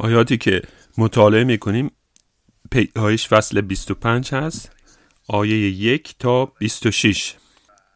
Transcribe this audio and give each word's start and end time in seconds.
آیاتی 0.00 0.36
که 0.36 0.62
مطالعه 0.98 1.44
می‌کنیم 1.44 1.90
پیدایش 2.70 3.28
فصل 3.28 3.60
25 3.60 4.34
هست 4.34 4.72
آیه 5.28 5.56
یک 5.70 6.14
تا 6.18 6.52
26 6.58 7.34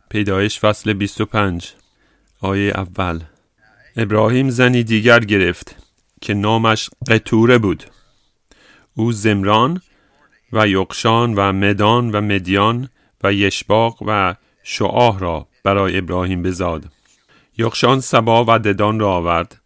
پیدایش 0.09 0.61
فصل 0.61 0.93
25 0.93 1.73
آیه 2.41 2.73
اول. 2.75 3.21
ابراهیم 3.97 4.51
زنی 4.51 4.83
دیگر 4.83 5.21
گرفت 5.21 5.77
که 6.21 6.35
نامش 6.35 6.91
قطوره 7.09 7.59
بود. 7.59 7.85
او 8.95 9.13
زمران 9.13 9.81
و 10.53 10.69
یقشان 10.69 11.35
و 11.35 11.53
مدان 11.53 12.11
و 12.11 12.21
مدیان 12.21 12.89
و 13.23 13.33
یشباق 13.33 14.03
و 14.07 14.35
شعاه 14.63 15.21
را 15.21 15.49
برای 15.65 15.99
ابراهیم 15.99 16.43
بزاد. 16.43 16.85
یقشان 17.59 18.01
سبا 18.01 18.45
و 18.49 18.59
ددان 18.59 19.01
را 19.01 19.13
آورد. 19.13 19.61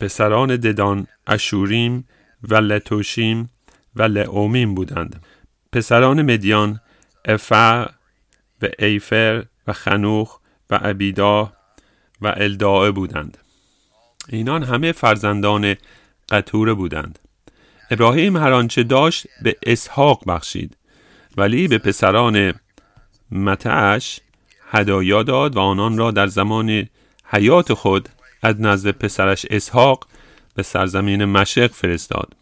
پسران 0.00 0.56
ددان 0.56 1.06
اشوریم 1.26 2.08
و 2.42 2.54
لتوشیم 2.54 3.50
و 3.96 4.02
لعومیم 4.02 4.74
بودند. 4.74 5.22
پسران 5.72 6.22
مدیان 6.22 6.80
افع 7.24 7.84
و 8.62 8.68
ایفر 8.78 9.44
و 9.66 9.72
خنوخ 9.72 10.38
و 10.70 10.74
عبیدا 10.74 11.52
و 12.20 12.34
الداعه 12.36 12.90
بودند. 12.90 13.38
اینان 14.28 14.62
همه 14.62 14.92
فرزندان 14.92 15.74
قطوره 16.30 16.74
بودند. 16.74 17.18
ابراهیم 17.90 18.36
هر 18.36 18.52
آنچه 18.52 18.82
داشت 18.82 19.26
به 19.42 19.56
اسحاق 19.62 20.22
بخشید 20.26 20.76
ولی 21.36 21.68
به 21.68 21.78
پسران 21.78 22.54
متعش 23.30 24.20
هدایا 24.70 25.22
داد 25.22 25.56
و 25.56 25.60
آنان 25.60 25.98
را 25.98 26.10
در 26.10 26.26
زمان 26.26 26.88
حیات 27.24 27.72
خود 27.72 28.08
از 28.44 28.60
نزد 28.60 28.90
پسرش 28.90 29.46
اسحاق 29.50 30.06
به 30.54 30.62
سرزمین 30.62 31.24
مشرق 31.24 31.70
فرستاد. 31.70 32.36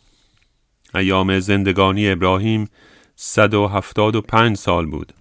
ایام 0.95 1.41
زندگانی 1.41 2.11
ابراهیم 2.11 2.69
175 3.17 4.57
سال 4.57 4.87
بود. 4.87 5.13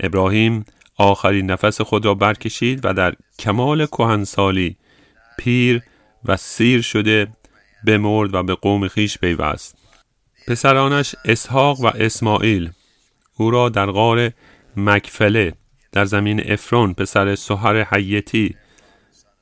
ابراهیم 0.00 0.64
آخرین 0.96 1.50
نفس 1.50 1.80
خود 1.80 2.04
را 2.04 2.14
برکشید 2.14 2.80
و 2.84 2.92
در 2.92 3.14
کمال 3.38 3.86
کهنسالی 3.86 4.76
پیر 5.38 5.82
و 6.24 6.36
سیر 6.36 6.82
شده 6.82 7.28
بمرد 7.86 8.34
و 8.34 8.42
به 8.42 8.54
قوم 8.54 8.88
خیش 8.88 9.18
پیوست. 9.18 9.76
پسرانش 10.48 11.14
اسحاق 11.24 11.80
و 11.80 11.86
اسماعیل 11.86 12.70
او 13.36 13.50
را 13.50 13.68
در 13.68 13.86
غار 13.86 14.30
مکفله 14.76 15.52
در 15.92 16.04
زمین 16.04 16.52
افرون 16.52 16.94
پسر 16.94 17.34
سهر 17.34 17.82
حیتی 17.82 18.54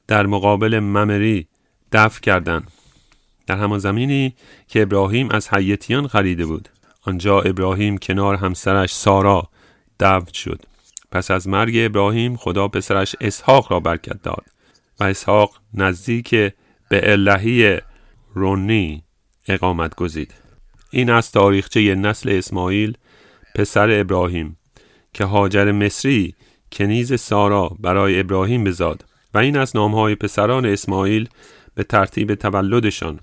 در 0.08 0.26
مقابل 0.26 0.78
ممری 0.78 1.46
دفع 1.92 2.20
کردند. 2.20 2.70
در 3.46 3.56
همان 3.56 3.78
زمینی 3.78 4.34
که 4.68 4.82
ابراهیم 4.82 5.30
از 5.30 5.54
حیتیان 5.54 6.08
خریده 6.08 6.46
بود. 6.46 6.68
آنجا 7.02 7.40
ابراهیم 7.40 7.98
کنار 7.98 8.34
همسرش 8.34 8.94
سارا 8.94 9.48
دفن 10.00 10.32
شد. 10.32 10.62
پس 11.12 11.30
از 11.30 11.48
مرگ 11.48 11.74
ابراهیم 11.76 12.36
خدا 12.36 12.68
پسرش 12.68 13.16
اسحاق 13.20 13.72
را 13.72 13.80
برکت 13.80 14.22
داد 14.22 14.44
و 15.00 15.04
اسحاق 15.04 15.60
نزدیک 15.74 16.30
به 16.88 17.12
الهی 17.12 17.78
رونی 18.34 19.02
اقامت 19.48 19.94
گزید. 19.94 20.34
این 20.90 21.10
از 21.10 21.32
تاریخچه 21.32 21.94
نسل 21.94 22.30
اسماعیل 22.30 22.96
پسر 23.54 24.00
ابراهیم 24.00 24.56
که 25.12 25.24
هاجر 25.24 25.72
مصری 25.72 26.34
کنیز 26.72 27.20
سارا 27.20 27.76
برای 27.80 28.20
ابراهیم 28.20 28.64
بزاد. 28.64 29.04
و 29.36 29.38
این 29.38 29.56
از 29.56 29.76
نامهای 29.76 30.14
پسران 30.14 30.66
اسماعیل 30.66 31.28
به 31.74 31.84
ترتیب 31.84 32.34
تولدشان. 32.34 33.20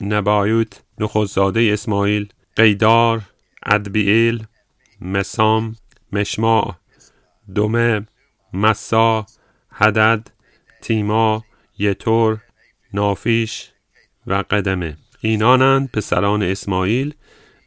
نبایوت 0.00 0.82
نخوزاده 0.98 1.70
اسماعیل 1.72 2.28
قیدار 2.56 3.22
ادبیل 3.66 4.46
مسام 5.00 5.76
مشماع 6.12 6.76
دومه 7.54 8.06
مسا 8.52 9.26
هدد 9.72 10.30
تیما 10.82 11.44
یتور 11.78 12.38
نافیش 12.94 13.70
و 14.26 14.44
قدمه. 14.50 14.96
اینانند 15.20 15.90
پسران 15.90 16.42
اسماعیل 16.42 17.14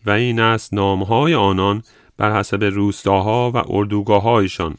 و 0.06 0.12
این 0.12 0.40
است 0.40 0.74
نامهای 0.74 1.36
آنان 1.36 1.84
بر 2.18 2.40
حسب 2.40 2.64
روستاها 2.64 3.52
و 3.52 3.64
اردوگاههایشان. 3.68 4.78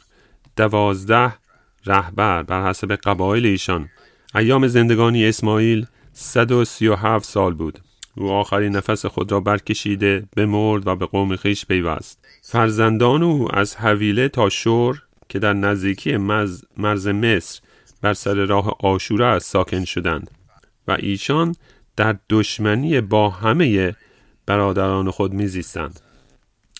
دوازده 0.56 1.43
رهبر 1.86 2.42
بر 2.42 2.68
حسب 2.68 2.92
قبایل 2.92 3.46
ایشان. 3.46 3.88
ایام 4.34 4.66
زندگانی 4.66 5.26
اسماعیل 5.26 5.86
137 6.12 7.24
سال 7.24 7.54
بود. 7.54 7.78
او 8.16 8.30
آخرین 8.30 8.76
نفس 8.76 9.06
خود 9.06 9.32
را 9.32 9.40
برکشیده 9.40 10.26
بمرد 10.36 10.86
و 10.86 10.96
به 10.96 11.06
قوم 11.06 11.36
خیش 11.36 11.66
پیوست. 11.66 12.18
فرزندان 12.42 13.22
او 13.22 13.56
از 13.56 13.76
حویله 13.76 14.28
تا 14.28 14.48
شور 14.48 15.02
که 15.28 15.38
در 15.38 15.52
نزدیکی 15.52 16.16
مرز 16.16 17.06
مصر 17.06 17.60
بر 18.02 18.14
سر 18.14 18.34
راه 18.34 18.76
آشوره 18.80 19.26
است 19.26 19.50
ساکن 19.50 19.84
شدند 19.84 20.30
و 20.88 20.96
ایشان 21.00 21.54
در 21.96 22.16
دشمنی 22.30 23.00
با 23.00 23.30
همه 23.30 23.96
برادران 24.46 25.10
خود 25.10 25.32
میزیستند. 25.32 26.00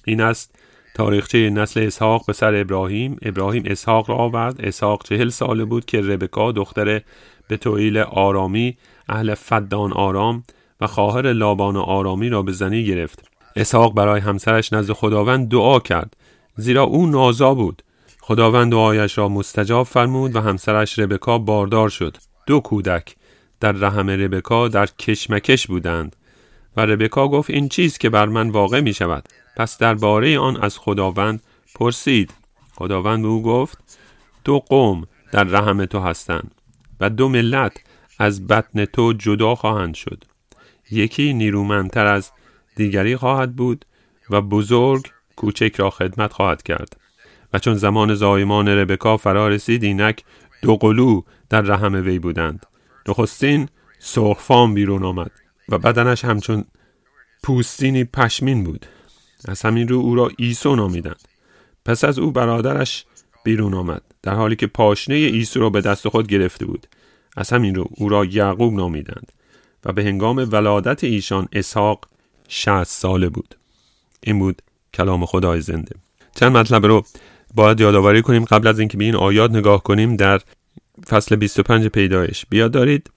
این 0.05 0.21
است 0.21 0.59
تاریخچه 0.95 1.51
نسل 1.51 1.81
اسحاق 1.81 2.27
به 2.27 2.33
سر 2.33 2.55
ابراهیم. 2.55 3.17
ابراهیم 3.23 3.63
اسحاق 3.67 4.11
را 4.11 4.17
آورد. 4.17 4.61
اسحاق 4.61 5.03
چهل 5.05 5.29
ساله 5.29 5.65
بود 5.65 5.85
که 5.85 6.01
ربکا 6.01 6.53
دختر 6.53 7.01
به 7.49 8.05
آرامی 8.05 8.77
اهل 9.09 9.35
فدان 9.35 9.93
آرام 9.93 10.45
و 10.81 10.87
خواهر 10.87 11.33
لابان 11.33 11.77
آرامی 11.77 12.29
را 12.29 12.43
به 12.43 12.53
زنی 12.53 12.85
گرفت. 12.85 13.29
اسحاق 13.57 13.95
برای 13.95 14.21
همسرش 14.21 14.73
نزد 14.73 14.93
خداوند 14.93 15.49
دعا 15.49 15.81
کرد 15.81 16.17
زیرا 16.57 16.83
او 16.83 17.07
نازا 17.07 17.55
بود. 17.55 17.83
خداوند 18.21 18.73
دعایش 18.73 19.19
را 19.19 19.29
مستجاب 19.29 19.87
فرمود 19.87 20.37
و 20.37 20.41
همسرش 20.41 20.99
ربکا 20.99 21.39
باردار 21.39 21.89
شد. 21.89 22.17
دو 22.47 22.61
کودک 22.61 23.17
در 23.61 23.73
رحم 23.73 24.11
ربکا 24.11 24.69
در 24.69 24.87
کشمکش 24.87 25.67
بودند 25.67 26.17
و 26.77 26.81
ربکا 26.81 27.29
گفت 27.29 27.51
این 27.51 27.69
چیز 27.69 27.99
که 27.99 28.11
بر 28.11 28.27
من 28.27 28.51
واقع 28.51 28.81
می 28.81 28.93
شود 28.93 29.29
پس 29.57 29.79
درباره 29.79 30.39
آن 30.39 30.57
از 30.57 30.79
خداوند 30.79 31.43
پرسید. 31.75 32.35
خداوند 32.75 33.23
به 33.23 33.29
او 33.29 33.43
گفت 33.43 33.99
دو 34.45 34.59
قوم 34.59 35.07
در 35.33 35.45
رحم 35.45 35.85
تو 35.85 36.01
هستند 36.01 36.55
و 37.01 37.11
دو 37.11 37.29
ملت 37.29 37.73
از 38.19 38.47
بطن 38.47 38.85
تو 38.85 39.13
جدا 39.13 39.55
خواهند 39.55 39.95
شد. 39.95 40.25
یکی 40.91 41.35
نیرومندتر 41.35 42.07
از 42.07 42.31
دیگری 42.77 43.17
خواهد 43.17 43.57
بود 43.57 43.85
و 44.31 44.41
بزرگ 44.41 45.11
کوچک 45.37 45.75
را 45.77 45.91
خدمت 45.91 46.33
خواهد 46.33 46.63
کرد. 46.63 46.97
و 47.53 47.59
چون 47.59 47.75
زمان 47.75 48.15
زایمان 48.15 48.69
ربکا 48.69 49.17
فرا 49.17 49.49
رسید 49.49 49.85
اینک 49.85 50.25
دو 50.63 50.77
قلو 50.77 51.23
در 51.51 51.61
رحم 51.61 51.95
وی 51.95 52.19
بودند. 52.19 52.67
نخستین 53.09 53.69
سرخفام 53.99 54.75
بیرون 54.75 55.03
آمد 55.03 55.31
و 55.69 55.79
بدنش 55.79 56.25
همچون 56.25 56.65
پوستینی 57.43 58.05
پشمین 58.05 58.65
بود. 58.65 58.87
از 59.45 59.63
همین 59.63 59.89
رو 59.89 59.97
او 59.97 60.15
را 60.15 60.31
ایسو 60.39 60.77
نامیدند. 60.77 61.29
پس 61.85 62.05
از 62.05 62.19
او 62.19 62.31
برادرش 62.31 63.05
بیرون 63.45 63.75
آمد 63.75 64.03
در 64.23 64.35
حالی 64.35 64.57
که 64.57 64.67
پاشنه 64.67 65.15
ایسو 65.15 65.61
را 65.61 65.71
به 65.71 65.81
دست 65.81 66.09
خود 66.09 66.27
گرفته 66.27 66.67
بود. 66.67 66.87
از 67.37 67.51
همین 67.51 67.75
رو 67.75 67.89
او 67.91 68.09
را 68.09 68.25
یعقوب 68.25 68.75
نامیدند 68.75 69.33
و 69.85 69.93
به 69.93 70.05
هنگام 70.05 70.49
ولادت 70.53 71.05
ایشان 71.05 71.49
اسحاق 71.53 72.09
شهست 72.49 73.01
ساله 73.01 73.29
بود. 73.29 73.55
این 74.23 74.39
بود 74.39 74.63
کلام 74.95 75.27
خدای 75.27 75.61
زنده. 75.61 75.97
چند 76.35 76.57
مطلب 76.57 76.87
رو 76.87 77.05
باید 77.55 77.81
یادآوری 77.81 78.23
کنیم 78.23 78.45
قبل 78.45 78.69
از 78.69 78.79
اینکه 78.79 78.97
به 78.97 79.05
این 79.05 79.17
آیات 79.17 79.51
نگاه 79.51 79.83
کنیم 79.83 80.17
در 80.17 80.41
فصل 81.07 81.37
25 81.37 81.87
پیدایش. 81.87 82.47
بیاد 82.51 82.71
دارید 82.71 83.11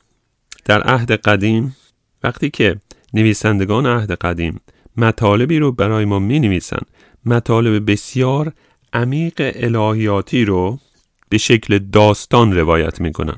در 0.65 0.83
عهد 0.83 1.11
قدیم 1.11 1.75
وقتی 2.23 2.49
که 2.49 2.77
نویسندگان 3.13 3.85
عهد 3.85 4.11
قدیم 4.11 4.61
مطالبی 4.97 5.59
رو 5.59 5.71
برای 5.71 6.05
ما 6.05 6.19
می 6.19 6.39
نویسن 6.39 6.81
مطالب 7.25 7.91
بسیار 7.91 8.53
عمیق 8.93 9.33
الهیاتی 9.37 10.45
رو 10.45 10.79
به 11.29 11.37
شکل 11.37 11.79
داستان 11.79 12.55
روایت 12.57 13.01
می 13.01 13.11
کنن 13.11 13.37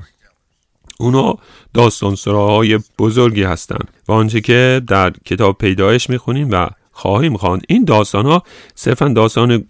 اونا 0.98 1.34
داستان 1.74 2.14
سراهای 2.14 2.78
بزرگی 2.98 3.42
هستند 3.42 3.88
و 4.08 4.12
آنچه 4.12 4.40
که 4.40 4.82
در 4.86 5.10
کتاب 5.24 5.58
پیدایش 5.58 6.10
می‌خونیم 6.10 6.48
و 6.50 6.68
خواهیم 6.92 7.36
خواند 7.36 7.62
این 7.68 7.84
داستان 7.84 8.26
ها 8.26 8.42
صرفا 8.74 9.08
داستان 9.08 9.64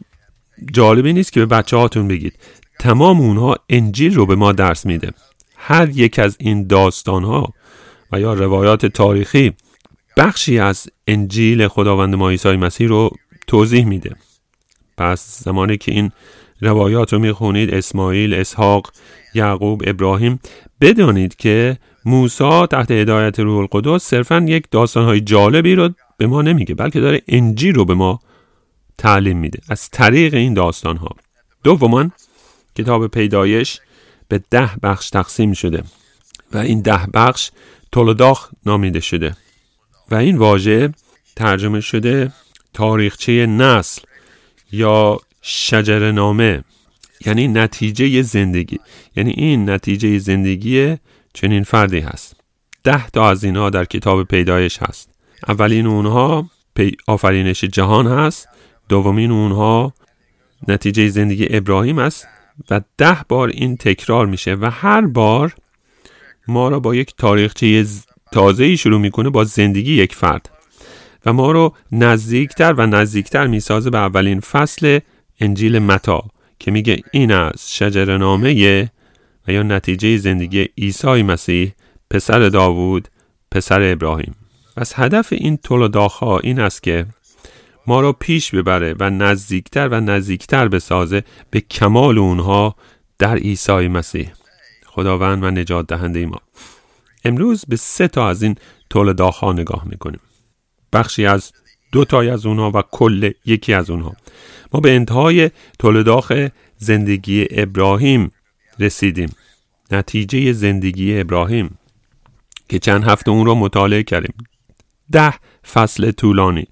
جالبی 0.72 1.12
نیست 1.12 1.32
که 1.32 1.40
به 1.40 1.46
بچه 1.46 1.76
هاتون 1.76 2.08
بگید. 2.08 2.38
تمام 2.80 3.20
اونها 3.20 3.56
انجیل 3.68 4.14
رو 4.14 4.26
به 4.26 4.34
ما 4.34 4.52
درس 4.52 4.86
میده. 4.86 5.10
هر 5.56 5.88
یک 5.88 6.18
از 6.18 6.36
این 6.40 6.66
داستان 6.66 7.24
ها 7.24 7.52
و 8.12 8.20
یا 8.20 8.34
روایات 8.34 8.86
تاریخی 8.86 9.52
بخشی 10.16 10.58
از 10.58 10.88
انجیل 11.06 11.68
خداوند 11.68 12.14
ما 12.14 12.30
عیسی 12.30 12.56
مسیح 12.56 12.88
رو 12.88 13.10
توضیح 13.46 13.84
میده. 13.84 14.16
پس 14.98 15.44
زمانی 15.44 15.76
که 15.76 15.92
این 15.92 16.12
روایات 16.60 17.12
رو 17.12 17.18
می‌خونید 17.18 17.74
اسماعیل، 17.74 18.34
اسحاق، 18.34 18.92
یعقوب، 19.34 19.82
ابراهیم 19.86 20.40
بدانید 20.80 21.36
که 21.36 21.78
موسی 22.04 22.66
تحت 22.66 22.90
هدایت 22.90 23.40
روح 23.40 23.58
القدس 23.58 24.02
صرفا 24.02 24.44
یک 24.48 24.64
داستانهای 24.70 25.20
جالبی 25.20 25.74
رو 25.74 25.90
به 26.16 26.26
ما 26.26 26.42
نمیگه 26.42 26.74
بلکه 26.74 27.00
داره 27.00 27.22
انجیل 27.28 27.74
رو 27.74 27.84
به 27.84 27.94
ما 27.94 28.20
تعلیم 28.98 29.38
میده 29.38 29.58
از 29.68 29.90
طریق 29.90 30.34
این 30.34 30.54
داستان 30.54 30.96
ها 30.96 31.08
دوما 31.64 32.10
کتاب 32.74 33.06
پیدایش 33.06 33.80
به 34.28 34.40
ده 34.50 34.70
بخش 34.82 35.10
تقسیم 35.10 35.52
شده 35.52 35.82
و 36.52 36.58
این 36.58 36.80
ده 36.80 37.06
بخش 37.14 37.50
تولداخ 37.92 38.50
نامیده 38.66 39.00
شده. 39.00 39.36
و 40.10 40.14
این 40.14 40.38
واژه 40.38 40.92
ترجمه 41.36 41.80
شده 41.80 42.32
تاریخچه 42.74 43.46
نسل 43.46 44.02
یا 44.72 45.18
شجر 45.42 46.10
نامه 46.10 46.64
یعنی 47.26 47.48
نتیجه 47.48 48.22
زندگی. 48.22 48.78
یعنی 49.16 49.30
این 49.30 49.70
نتیجه 49.70 50.18
زندگی 50.18 50.96
چنین 51.34 51.62
فردی 51.62 52.00
هست. 52.00 52.36
ده 52.84 53.06
تا 53.06 53.30
از 53.30 53.44
اینها 53.44 53.70
در 53.70 53.84
کتاب 53.84 54.22
پیدایش 54.22 54.78
هست. 54.82 55.10
اولین 55.48 55.86
اونها 55.86 56.50
آفرینش 57.06 57.64
جهان 57.64 58.06
هست. 58.06 58.48
دومین 58.88 59.30
اونها 59.30 59.94
نتیجه 60.68 61.08
زندگی 61.08 61.46
ابراهیم 61.50 61.98
است 61.98 62.28
و 62.70 62.80
ده 62.98 63.16
بار 63.28 63.48
این 63.48 63.76
تکرار 63.76 64.26
میشه 64.26 64.54
و 64.54 64.70
هر 64.72 65.00
بار 65.00 65.54
ما 66.48 66.68
را 66.68 66.80
با 66.80 66.94
یک 66.94 67.14
تاریخچه 67.18 67.86
تازه 68.32 68.64
ای 68.64 68.76
شروع 68.76 69.00
می‌کنه 69.00 69.30
با 69.30 69.44
زندگی 69.44 69.92
یک 69.92 70.14
فرد. 70.14 70.50
و 71.26 71.32
ما 71.32 71.52
رو 71.52 71.74
نزدیکتر 71.92 72.72
و 72.72 72.86
نزدیکتر 72.86 73.46
می‌سازه 73.46 73.90
به 73.90 73.98
اولین 73.98 74.40
فصل 74.40 75.00
انجیل 75.40 75.78
متا 75.78 76.24
که 76.58 76.70
میگه 76.70 77.02
این 77.12 77.32
از 77.32 77.76
شجر 77.76 78.16
نامه 78.16 78.90
و 79.48 79.52
یا 79.52 79.62
نتیجه 79.62 80.16
زندگی 80.16 80.68
عیسی 80.78 81.22
مسیح 81.22 81.72
پسر 82.10 82.48
داوود 82.48 83.08
پسر 83.50 83.92
ابراهیم. 83.92 84.34
پس 84.76 84.92
هدف 84.96 85.32
این 85.32 85.56
تولداخا 85.56 86.38
این 86.38 86.60
است 86.60 86.82
که 86.82 87.06
ما 87.86 88.00
را 88.00 88.12
پیش 88.12 88.54
ببره 88.54 88.94
و 89.00 89.10
نزدیکتر 89.10 89.88
و 89.88 90.00
نزدیکتر 90.00 90.68
بسازه 90.68 91.24
به 91.50 91.60
کمال 91.60 92.18
اونها 92.18 92.76
در 93.18 93.36
عیسی 93.36 93.88
مسیح. 93.88 94.30
خداوند 94.86 95.44
و 95.44 95.50
نجات 95.50 95.86
دهنده 95.86 96.26
ما. 96.26 96.40
امروز 97.24 97.64
به 97.68 97.76
سه 97.76 98.08
تا 98.08 98.28
از 98.28 98.42
این 98.42 98.54
تولداخا 98.90 99.52
نگاه 99.52 99.84
می‌کنیم. 99.88 100.20
بخشی 100.92 101.26
از 101.26 101.52
دو 101.92 102.04
تای 102.04 102.30
از 102.30 102.46
اونها 102.46 102.70
و 102.74 102.82
کل 102.82 103.30
یکی 103.46 103.74
از 103.74 103.90
اونها. 103.90 104.16
ما 104.72 104.80
به 104.80 104.94
انتهای 104.94 105.50
تولداخ 105.78 106.48
زندگی 106.76 107.46
ابراهیم 107.50 108.32
رسیدیم. 108.78 109.30
نتیجه 109.90 110.52
زندگی 110.52 111.20
ابراهیم 111.20 111.78
که 112.68 112.78
چند 112.78 113.04
هفته 113.04 113.30
اون 113.30 113.46
رو 113.46 113.54
مطالعه 113.54 114.02
کردیم. 114.02 114.34
ده 115.12 115.34
فصل 115.72 116.10
طولانی 116.10 116.66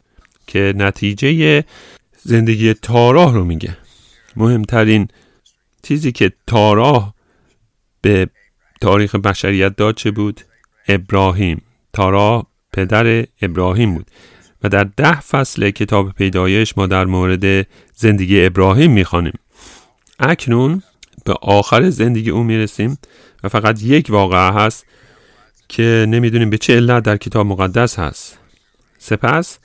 که 0.47 0.73
نتیجه 0.77 1.65
زندگی 2.23 2.75
تاراه 2.75 3.35
رو 3.35 3.45
میگه. 3.45 3.77
مهمترین 4.37 5.09
چیزی 5.83 6.13
که 6.13 6.33
تاراه 6.47 7.15
به 8.01 8.29
تاریخ 8.81 9.15
بشریت 9.15 9.77
داد 9.77 9.95
چه 9.95 10.11
بود؟ 10.11 10.41
ابراهیم. 10.89 11.63
تاراه 11.93 12.47
پدر 12.73 13.27
ابراهیم 13.43 13.95
بود. 13.95 14.07
و 14.63 14.69
در 14.69 14.85
ده 14.85 15.21
فصل 15.21 15.71
کتاب 15.71 16.13
پیدایش 16.13 16.79
ما 16.79 16.87
در 16.87 17.05
مورد 17.05 17.67
زندگی 17.95 18.47
ابراهیم 18.47 18.93
می‌خوانیم. 18.93 19.39
اکنون 20.19 20.83
به 21.25 21.35
آخر 21.43 21.91
زندگی 21.91 22.31
او 22.31 22.43
می‌رسیم 22.43 22.99
و 23.45 23.49
فقط 23.49 23.83
یک 23.83 24.07
واقعه 24.11 24.53
هست 24.53 24.87
که 25.69 26.07
نمی‌دونیم 26.09 26.51
به 26.51 26.59
چه 26.59 26.77
علت 26.77 27.03
در 27.03 27.17
کتاب 27.17 27.47
مقدس 27.47 27.99
هست. 27.99 28.39
سپس 28.99 29.59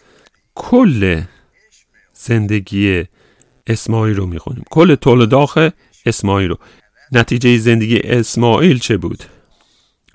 کل 0.55 1.21
زندگی 2.13 3.03
اسماعیل 3.67 4.15
رو 4.15 4.25
می‌خونیم. 4.25 4.63
کل 4.69 4.95
تولداخ 4.95 5.69
اسماعیل 6.05 6.49
رو. 6.49 6.57
نتیجه 7.13 7.57
زندگی 7.57 7.99
اسماعیل 7.99 8.79
چه 8.79 8.97
بود؟ 8.97 9.23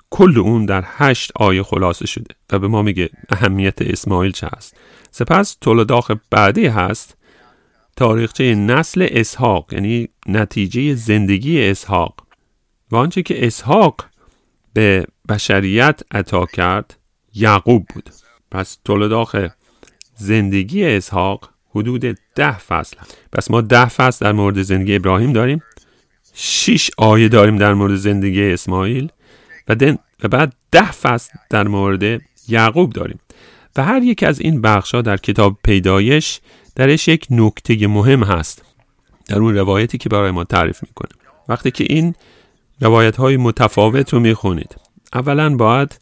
کل 0.09 0.37
اون 0.37 0.65
در 0.65 0.83
هشت 0.85 1.31
آیه 1.35 1.63
خلاصه 1.63 2.07
شده 2.07 2.35
و 2.51 2.59
به 2.59 2.67
ما 2.67 2.81
میگه 2.81 3.09
اهمیت 3.29 3.81
اسماعیل 3.81 4.31
چه 4.31 4.47
هست 4.57 4.75
سپس 5.11 5.57
تولداخ 5.61 6.11
بعدی 6.31 6.67
هست 6.67 7.17
تاریخچه 7.95 8.55
نسل 8.55 9.07
اسحاق 9.11 9.73
یعنی 9.73 10.09
نتیجه 10.27 10.95
زندگی 10.95 11.69
اسحاق. 11.69 12.27
و 12.91 12.95
آنچه 12.95 13.21
که 13.21 13.47
اسحاق 13.47 14.05
به 14.73 15.05
بشریت 15.29 16.01
عطا 16.11 16.45
کرد 16.45 16.97
یعقوب 17.33 17.85
بود. 17.93 18.09
پس 18.51 18.77
تولداخ 18.85 19.35
زندگی 20.15 20.85
اسحاق 20.85 21.49
حدود 21.75 22.17
ده 22.35 22.57
فصل 22.57 22.97
پس 23.31 23.51
ما 23.51 23.61
ده 23.61 23.85
فصل 23.85 24.25
در 24.25 24.31
مورد 24.31 24.61
زندگی 24.61 24.95
ابراهیم 24.95 25.33
داریم. 25.33 25.61
شش 26.33 26.89
آیه 26.97 27.27
داریم 27.27 27.57
در 27.57 27.73
مورد 27.73 27.95
زندگی 27.95 28.43
اسماعیل 28.43 29.11
و, 29.67 29.95
و 30.23 30.27
بعد 30.27 30.53
ده 30.71 30.91
فصل 30.91 31.31
در 31.49 31.67
مورد 31.67 32.21
یعقوب 32.47 32.93
داریم. 32.93 33.19
و 33.75 33.83
هر 33.83 34.03
یک 34.03 34.23
از 34.23 34.39
این 34.39 34.61
بخش 34.61 34.95
در 34.95 35.17
کتاب 35.17 35.57
پیدایش 35.63 36.39
درش 36.75 37.07
یک 37.07 37.27
نکته 37.29 37.87
مهم 37.87 38.23
هست 38.23 38.65
در 39.27 39.39
اون 39.39 39.55
روایتی 39.55 39.97
که 39.97 40.09
برای 40.09 40.31
ما 40.31 40.43
تعریف 40.43 40.83
می‌کنه. 40.83 41.09
وقتی 41.49 41.71
که 41.71 41.85
این 41.89 42.15
روایت 42.81 43.15
های 43.15 43.37
متفاوت 43.37 44.13
رو 44.13 44.19
می‌خونید 44.19 44.75
اولا 45.13 45.55
باید 45.55 45.99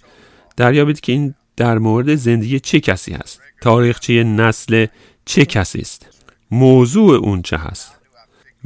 دریابید 0.58 1.00
که 1.00 1.12
این 1.12 1.36
در 1.56 1.78
مورد 1.78 2.16
زندگی 2.16 2.60
چه 2.60 2.80
کسی 2.80 3.14
هست؟ 3.14 3.42
تاریخچه 3.62 4.24
نسل 4.24 4.86
چه 5.26 5.46
کسی 5.46 5.80
است؟ 5.80 6.08
موضوع 6.52 7.16
اون 7.16 7.42
چه 7.42 7.58
هست؟ 7.58 7.97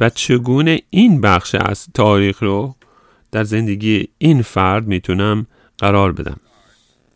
و 0.01 0.09
چگونه 0.09 0.81
این 0.89 1.21
بخش 1.21 1.55
از 1.55 1.87
تاریخ 1.93 2.43
رو 2.43 2.75
در 3.31 3.43
زندگی 3.43 4.07
این 4.17 4.41
فرد 4.41 4.87
می‌تونم 4.87 5.47
قرار 5.77 6.11
بدم؟ 6.11 6.37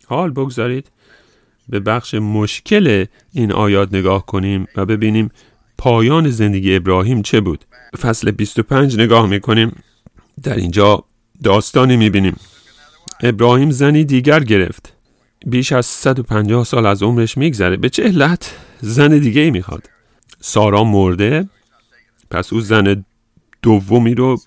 حال 0.08 0.32
بگذارید 0.32 0.92
به 1.70 1.80
بخش 1.80 2.14
مشکل 2.14 3.06
این 3.34 3.52
آیات 3.52 3.94
نگاه 3.94 4.26
کنیم 4.26 4.68
و 4.76 4.86
ببینیم 4.86 5.32
پایان 5.78 6.30
زندگی 6.30 6.76
ابراهیم 6.76 7.22
چه 7.22 7.42
بود. 7.42 7.66
فصل 8.02 8.32
25 8.32 9.00
نگاه 9.00 9.28
می‌کنیم. 9.28 9.84
در 10.44 10.56
اینجا 10.56 11.04
داستانی 11.44 11.98
می‌بینیم. 11.98 12.36
ابراهیم 13.24 13.72
زنی 13.72 14.04
دیگر 14.04 14.44
گرفت. 14.44 14.94
بیش 15.46 15.72
از 15.72 15.86
150 15.86 16.64
سال 16.64 16.86
از 16.86 17.04
عمرش 17.04 17.38
میگذره. 17.38 17.78
به 17.78 17.90
چه 17.90 18.04
علت؟ 18.04 18.58
زن 18.82 19.18
دیگه 19.18 19.42
ای 19.42 19.52
می‌خواد. 19.52 19.90
سارا 20.42 20.84
مرده. 20.84 21.50
پس 22.32 22.54
او 22.54 22.62
زن 22.62 23.06
دومی 23.62 24.16
رو 24.16 24.38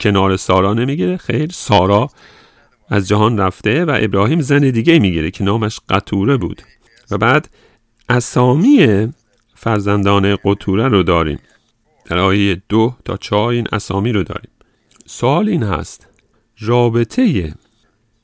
کنار 0.00 0.36
سارا 0.36 0.74
نمی‌گیره. 0.74 1.16
خیر 1.16 1.50
سارا 1.52 2.10
از 2.88 3.08
جهان 3.08 3.38
رفته 3.38 3.84
و 3.84 3.98
ابراهیم 4.00 4.40
زن 4.40 4.70
دیگه 4.70 4.98
می‌گیره 4.98 5.30
که 5.30 5.44
نامش 5.44 5.80
قطوره 5.88 6.36
بود. 6.36 6.62
و 7.10 7.18
بعد 7.18 7.48
اسامی 8.08 9.08
فرزندان 9.54 10.36
قطوره 10.36 10.88
رو 10.88 11.02
داریم. 11.02 11.38
در 12.04 12.18
آیه 12.18 12.62
دو 12.68 12.94
تا 13.04 13.16
چهار 13.16 13.52
این 13.52 13.66
اسامی 13.72 14.12
رو 14.12 14.22
داریم. 14.22 14.50
سوال 15.06 15.48
این 15.48 15.62
هست 15.62 16.08
رابطه 16.58 17.54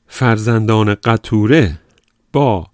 فرزندان 0.07 0.95
قطوره 0.95 1.79
با 2.33 2.67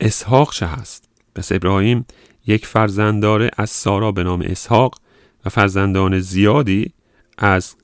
اسحاق 0.00 0.52
چه 0.52 0.66
هست؟ 0.66 1.08
پس 1.34 1.52
ابراهیم 1.52 2.06
یک 2.46 2.66
فرزند 2.66 3.22
داره 3.22 3.50
از 3.56 3.70
سارا 3.70 4.12
به 4.12 4.24
نام 4.24 4.40
اسحاق 4.40 5.00
فرزندان 5.48 6.20
زیادی 6.20 6.92
از 7.38 7.74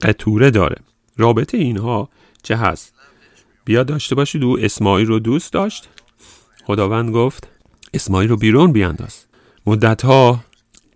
قطوره 0.00 0.50
داره. 0.50 0.76
رابطه 1.16 1.58
اینها 1.58 2.08
چه 2.42 2.56
هست؟ 2.56 2.94
بیا 3.64 3.82
داشته 3.82 4.14
باشید 4.14 4.42
او 4.42 4.60
اسماعیل 4.60 5.06
رو 5.06 5.18
دوست 5.18 5.52
داشت. 5.52 5.88
خداوند 6.64 7.10
گفت 7.10 7.48
اسماعیل 7.94 8.30
رو 8.30 8.36
بیرون 8.36 8.72
بیانداز. 8.72 9.24
مدت 9.66 10.04
ها 10.04 10.44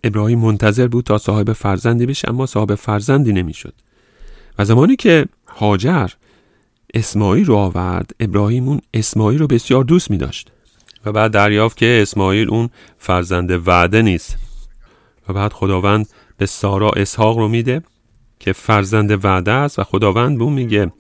ابراهیم 0.05 0.39
منتظر 0.39 0.89
بود 0.89 1.05
تا 1.05 1.19
صاحب 1.19 1.53
فرزندی 1.53 2.07
بشه 2.07 2.29
اما 2.29 2.47
صاحب 2.47 2.75
فرزندی 2.75 3.33
نمی‌شد. 3.33 3.75
و 4.59 4.65
زمانی 4.65 4.97
که 4.97 5.27
هاجر 5.47 6.09
اسماعیل 6.95 7.47
رو 7.47 7.55
آورد 7.55 8.11
ابراهیم 8.21 8.69
اون 8.69 8.81
اسماعیل 8.95 9.39
رو 9.39 9.47
بسیار 9.47 9.85
دوست 9.85 10.11
می 10.11 10.17
داشت 10.17 10.51
و 11.05 11.13
بعد 11.13 11.31
دریافت 11.31 11.77
که 11.77 11.99
اسماعیل 12.03 12.51
اون 12.51 12.71
فرزند 12.99 13.69
وعده 13.69 14.03
نیست. 14.03 14.37
و 15.29 15.33
بعد 15.33 15.53
خداوند 15.53 16.09
به 16.37 16.47
سارا 16.47 16.91
اسحاق 16.91 17.39
رو 17.39 17.49
میده 17.49 17.83
که 18.41 18.53
فرزند 18.53 19.25
وعده 19.25 19.53
است 19.53 19.79
و 19.79 19.85
خداوند 19.85 20.39
به 20.39 20.45
اون 20.45 20.53
میگه 20.53 20.93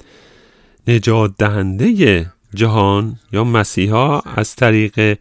نجات 0.88 1.34
دهنده 1.38 2.26
جهان 2.54 3.18
یا 3.32 3.44
مسیحا 3.44 4.20
از 4.20 4.56
طریق 4.56 5.18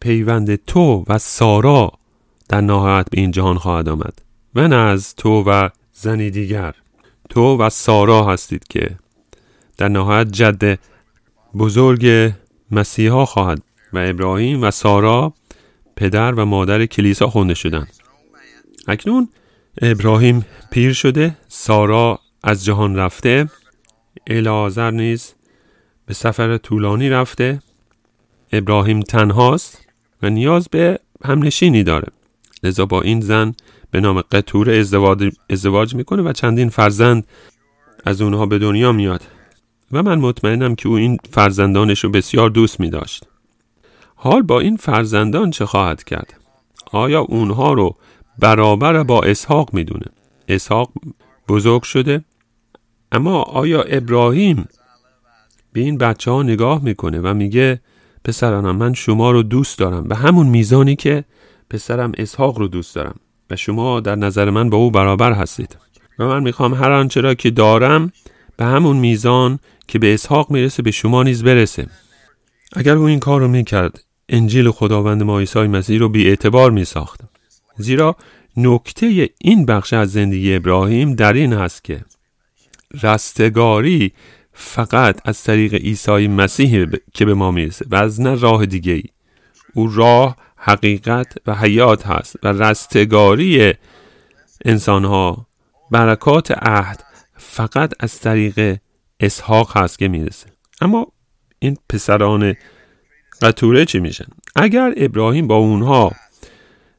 پیوند 0.00 0.54
تو 0.54 1.04
و 1.08 1.18
سارا 1.18 1.92
در 2.48 2.60
نهایت 2.60 3.06
به 3.10 3.20
این 3.20 3.30
جهان 3.30 3.58
خواهد 3.58 3.88
آمد. 3.88 4.18
نه 4.54 4.76
از 4.76 5.14
تو 5.14 5.42
و 5.46 5.68
زنی 5.92 6.30
دیگر. 6.30 6.74
تو 7.28 7.56
و 7.56 7.70
سارا 7.70 8.24
هستید 8.24 8.64
که 8.68 8.90
در 9.76 9.88
نهایت 9.88 10.32
جد 10.32 10.78
بزرگ 11.58 12.32
مسیحا 12.70 13.24
خواهد 13.24 13.62
و 13.92 13.98
ابراهیم 13.98 14.62
و 14.62 14.70
سارا 14.70 15.32
پدر 15.96 16.32
و 16.32 16.44
مادر 16.44 16.86
کلیسا 16.86 17.26
خونده 17.30 17.54
شدند 17.54 17.97
اکنون 18.88 19.28
ابراهیم 19.82 20.46
پیر 20.70 20.92
شده 20.92 21.36
سارا 21.48 22.20
از 22.42 22.64
جهان 22.64 22.96
رفته 22.96 23.48
الازر 24.26 24.90
نیز 24.90 25.34
به 26.06 26.14
سفر 26.14 26.56
طولانی 26.56 27.10
رفته 27.10 27.62
ابراهیم 28.52 29.00
تنهاست 29.00 29.86
و 30.22 30.30
نیاز 30.30 30.68
به 30.70 30.98
همنشینی 31.24 31.82
داره 31.82 32.08
لذا 32.62 32.86
با 32.86 33.02
این 33.02 33.20
زن 33.20 33.54
به 33.90 34.00
نام 34.00 34.20
قطور 34.20 34.70
ازدواج, 34.70 35.30
ازدواج 35.50 35.94
می‌کنه 35.94 36.22
و 36.22 36.32
چندین 36.32 36.68
فرزند 36.68 37.26
از 38.04 38.20
اونها 38.20 38.46
به 38.46 38.58
دنیا 38.58 38.92
میاد 38.92 39.22
و 39.92 40.02
من 40.02 40.18
مطمئنم 40.18 40.74
که 40.74 40.88
او 40.88 40.94
این 40.94 41.18
فرزندانش 41.30 42.04
رو 42.04 42.10
بسیار 42.10 42.50
دوست 42.50 42.80
می 42.80 42.90
داشت. 42.90 43.24
حال 44.16 44.42
با 44.42 44.60
این 44.60 44.76
فرزندان 44.76 45.50
چه 45.50 45.66
خواهد 45.66 46.04
کرد؟ 46.04 46.34
آیا 46.92 47.20
اونها 47.20 47.72
رو 47.72 47.96
برابر 48.38 49.02
با 49.02 49.22
اسحاق 49.22 49.74
می‌دونه؟ 49.74 50.06
اسحاق 50.48 50.92
بزرگ 51.48 51.82
شده 51.82 52.24
اما 53.12 53.42
آیا 53.42 53.82
ابراهیم 53.82 54.68
به 55.72 55.80
این 55.80 55.98
بچه 55.98 56.30
ها 56.30 56.42
نگاه 56.42 56.84
می‌کنه 56.84 57.20
و 57.20 57.34
میگه 57.34 57.80
پسرانم 58.24 58.76
من 58.76 58.94
شما 58.94 59.30
رو 59.30 59.42
دوست 59.42 59.78
دارم 59.78 60.04
به 60.04 60.16
همون 60.16 60.46
میزانی 60.46 60.96
که 60.96 61.24
پسرم 61.70 62.12
اسحاق 62.18 62.58
رو 62.58 62.68
دوست 62.68 62.94
دارم 62.94 63.14
و 63.50 63.56
شما 63.56 64.00
در 64.00 64.14
نظر 64.14 64.50
من 64.50 64.70
با 64.70 64.76
او 64.76 64.90
برابر 64.90 65.32
هستید 65.32 65.76
و 66.18 66.26
من 66.26 66.42
می‌خوام 66.42 66.74
هر 66.74 66.92
آنچه 66.92 67.20
را 67.20 67.34
که 67.34 67.50
دارم 67.50 68.12
به 68.56 68.64
همون 68.64 68.96
میزان 68.96 69.58
که 69.88 69.98
به 69.98 70.14
اسحاق 70.14 70.50
می‌رسه 70.50 70.82
به 70.82 70.90
شما 70.90 71.22
نیز 71.22 71.44
برسه 71.44 71.86
اگر 72.72 72.96
او 72.96 73.04
این 73.04 73.20
کار 73.20 73.40
رو 73.40 73.48
می‌کرد 73.48 74.04
انجیل 74.28 74.70
خداوند 74.70 75.22
ما 75.22 75.38
عیسی 75.38 75.58
مسیح 75.58 75.98
رو 75.98 76.08
بی 76.08 76.28
اعتبار 76.28 76.70
می 76.70 76.84
ساخت. 76.84 77.20
زیرا 77.78 78.16
نکته 78.56 79.30
این 79.38 79.66
بخش 79.66 79.92
از 79.92 80.12
زندگی 80.12 80.54
ابراهیم 80.54 81.14
در 81.14 81.32
این 81.32 81.52
هست 81.52 81.84
که 81.84 82.04
رستگاری 83.02 84.12
فقط 84.52 85.20
از 85.24 85.42
طریق 85.42 85.74
عیسی 85.74 86.28
مسیح 86.28 86.86
که 87.14 87.24
به 87.24 87.34
ما 87.34 87.50
می‌رسه 87.50 87.86
و 87.90 87.96
از 87.96 88.20
نه 88.20 88.34
راه 88.34 88.66
دیگه 88.66 88.92
ای 88.92 89.04
او 89.74 89.90
راه 89.94 90.36
حقیقت 90.56 91.34
و 91.46 91.54
حیات 91.54 92.06
هست 92.06 92.36
و 92.42 92.48
رستگاری 92.48 93.74
انسان 94.64 95.04
ها 95.04 95.46
برکات 95.90 96.50
عهد 96.50 97.04
فقط 97.36 97.92
از 98.00 98.20
طریق 98.20 98.76
اسحاق 99.20 99.76
هست 99.76 99.98
که 99.98 100.08
می‌رسه. 100.08 100.46
اما 100.80 101.06
این 101.58 101.76
پسران 101.88 102.54
قطوره 103.42 103.84
چی 103.84 104.00
میشن؟ 104.00 104.26
اگر 104.56 104.94
ابراهیم 104.96 105.46
با 105.46 105.56
اونها 105.56 106.12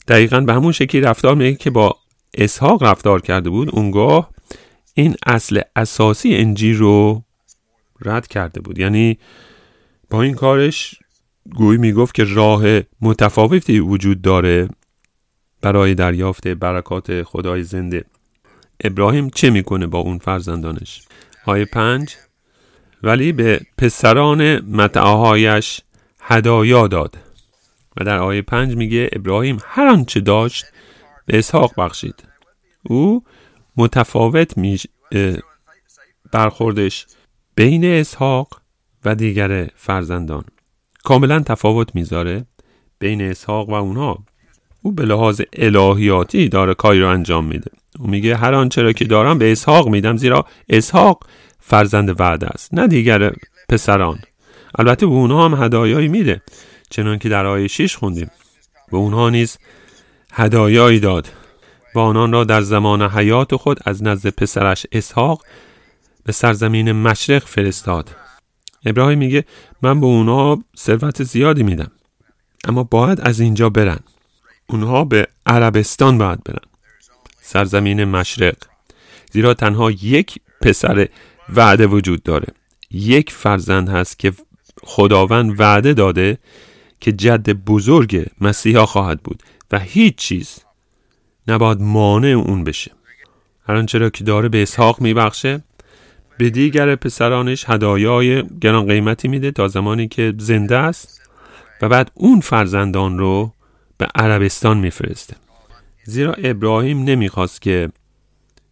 دقیقا 0.10 0.42
به 0.42 0.54
همون 0.54 0.72
شکلی 0.72 1.02
رفتار 1.02 1.36
میگه 1.36 1.56
که 1.56 1.70
با 1.70 1.96
اسحاق 2.34 2.84
رفتار 2.84 3.22
کرده 3.22 3.50
بود 3.50 3.70
اونگاه 3.76 4.30
این 4.94 5.16
اصل 5.26 5.62
اساسی 5.76 6.36
انجیل 6.36 6.78
رو 6.78 7.24
رد 8.02 8.28
کرده 8.28 8.62
بود. 8.62 8.80
یعنی 8.80 9.20
با 10.10 10.22
این 10.22 10.34
کارش 10.34 10.96
گویی 11.56 11.78
می‌گفت 11.78 12.16
که 12.16 12.24
راه 12.24 12.64
متفاوتی 13.02 13.80
وجود 13.80 14.22
داره 14.22 14.70
برای 15.62 15.96
دریافت 15.96 16.48
برکات 16.48 17.24
خدای 17.24 17.64
زنده. 17.64 18.06
ابراهیم 18.84 19.30
چه 19.30 19.50
می‌کنه 19.50 19.88
با 19.88 20.00
اون 20.00 20.18
فرزندانش؟ 20.18 21.02
آیه 21.46 21.66
پنج. 21.66 22.16
ولی 23.04 23.32
به 23.32 23.62
پسران 23.78 24.60
متعهایش 24.76 25.82
هدایا 26.20 26.88
داد. 26.88 27.18
و 27.98 28.04
در 28.04 28.18
آیه 28.18 28.42
پنج 28.42 28.76
میگه 28.76 29.10
ابراهیم 29.14 29.58
هر 29.66 29.88
آنچه 29.88 30.20
داشت 30.20 30.66
به 31.26 31.40
اسحاق 31.40 31.74
بخشید. 31.78 32.24
او 32.84 33.24
متفاوت 33.78 34.58
می 34.58 34.78
برخوردش 36.32 37.06
بین 37.56 37.86
اسحاق 37.86 38.62
و 39.06 39.16
دیگر 39.16 39.70
فرزندان. 39.76 40.44
کاملا 41.04 41.40
تفاوت 41.40 41.96
می‌ذاره 41.96 42.46
بین 43.00 43.22
اسحاق 43.22 43.70
و 43.70 43.74
اونها 43.74 44.24
او 44.82 44.92
به 44.92 45.06
لحاظ 45.06 45.42
الهیاتی 45.54 46.50
داره 46.50 46.74
کاری 46.74 47.02
رو 47.02 47.08
انجام 47.08 47.46
میده. 47.46 47.72
او 48.00 48.08
میگه 48.08 48.36
هر 48.36 48.54
آنچه 48.54 48.82
را 48.82 48.94
که 48.94 49.06
دارم 49.06 49.38
به 49.38 49.52
اسحاق 49.52 49.88
میدم 49.88 50.18
زیرا 50.18 50.46
اسحاق 50.70 51.24
فرزند 51.60 52.20
وعده 52.22 52.48
است 52.48 52.74
نه 52.74 52.88
دیگر 52.88 53.34
پسران. 53.70 54.20
البته 54.80 55.06
به 55.06 55.12
اونها 55.12 55.46
هم 55.46 55.64
هدایایی 55.64 56.08
میده. 56.08 56.42
چنان 56.90 57.20
که 57.20 57.30
در 57.30 57.46
آیه 57.46 57.68
6 57.68 57.96
خوندیم. 57.96 58.32
به 58.92 58.98
اونها 58.98 59.30
نیز 59.30 59.58
هدایایی 60.34 61.00
داد. 61.00 61.28
و 61.96 62.00
آنان 62.00 62.32
را 62.32 62.44
در 62.44 62.62
زمان 62.62 63.02
حیات 63.02 63.56
خود 63.56 63.80
از 63.86 64.04
نزد 64.04 64.30
پسرش 64.30 64.86
اسحاق 64.92 65.46
به 66.24 66.32
سرزمین 66.32 66.92
مشرق 66.92 67.46
فرستاد. 67.46 68.10
ابراهیم 68.86 69.20
میگه 69.20 69.46
من 69.82 70.00
به 70.00 70.06
اونها 70.06 70.64
ثروت 70.78 71.24
زیادی 71.24 71.64
میدم 71.64 71.92
اما 72.68 72.84
باید 72.84 73.22
از 73.22 73.40
اینجا 73.40 73.70
برن. 73.70 74.00
اونها 74.68 75.04
به 75.04 75.28
عربستان 75.46 76.18
باید 76.18 76.44
برن. 76.44 76.70
سرزمین 77.42 78.04
مشرق. 78.04 78.56
زیرا 79.32 79.54
تنها 79.54 79.92
یک 79.92 80.40
پسر 80.62 81.08
وعده 81.50 81.88
وجود 81.88 82.24
داره. 82.24 82.48
یک 82.92 83.32
فرزند 83.32 83.90
هست 83.90 84.20
که 84.20 84.34
خداوند 84.84 85.60
وعده 85.60 85.94
داده 85.94 86.38
که 87.00 87.12
جد 87.12 87.50
بزرگ 87.50 88.26
مسیحا 88.42 88.86
خواهد 88.86 89.22
بود 89.22 89.44
و 89.72 89.80
هیچ 89.80 90.16
چیز 90.16 90.60
نباید 91.48 91.82
مانع 91.82 92.28
اون 92.28 92.64
بشه. 92.64 92.92
هر 93.68 93.76
آنچه 93.76 94.10
که 94.10 94.24
داره 94.24 94.50
به 94.50 94.62
اسحاق 94.64 95.02
میبخشه 95.02 95.64
به 96.38 96.50
دیگر 96.50 96.96
پسرانش 96.96 97.70
هدایای 97.70 98.44
گران 98.62 98.88
قیمتی 98.88 99.28
میده 99.28 99.52
تا 99.52 99.68
زمانی 99.68 100.08
که 100.08 100.34
زنده 100.38 100.78
است 100.78 101.22
و 101.82 101.90
بعد 101.90 102.12
اون 102.14 102.40
فرزندان 102.40 103.18
رو 103.18 103.54
به 103.98 104.08
عربستان 104.16 104.78
میفرسته. 104.78 105.36
زیرا 106.04 106.34
ابراهیم 106.34 107.04
نمی‌خواست 107.04 107.62
که 107.62 107.90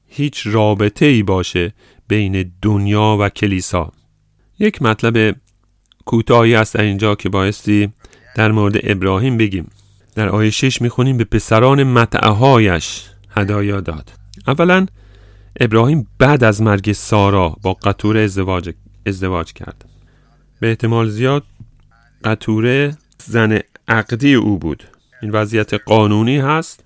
هیچ 0.08 0.48
رابطه 0.48 1.06
ای 1.06 1.24
باشه 1.24 1.74
بین 2.08 2.52
دنیا 2.62 3.18
و 3.20 3.30
کلیسا. 3.30 3.92
یک 4.60 4.82
مطلب 4.82 5.36
کوتاهی 6.06 6.56
است 6.56 6.76
اینجا 6.76 7.16
که 7.16 7.30
بایستی 7.30 7.90
در 8.38 8.52
مورد 8.52 8.76
ابراهیم 8.84 9.38
بگیم. 9.38 9.72
در 10.16 10.30
آیه 10.30 10.50
6 10.50 10.82
می‌خونیم 10.82 11.18
به 11.18 11.24
پسران 11.24 11.84
متعهایش 11.84 13.10
هدایا 13.30 13.82
داد. 13.82 14.12
اولا 14.48 14.86
ابراهیم 15.60 16.08
بعد 16.20 16.44
از 16.44 16.62
مرگ 16.62 16.92
سارا 16.92 17.56
با 17.62 17.74
قطوره 17.74 18.20
ازدواج, 18.22 18.74
ازدواج 19.06 19.54
کرد. 19.54 19.86
به 20.60 20.70
احتمال 20.70 21.10
زیاد 21.10 21.44
قطوره 22.24 22.98
زن 23.26 23.60
عقدی 23.88 24.34
او 24.34 24.58
بود. 24.58 24.84
این 25.22 25.32
وضعیت 25.32 25.74
قانونی 25.74 26.38
هست 26.38 26.84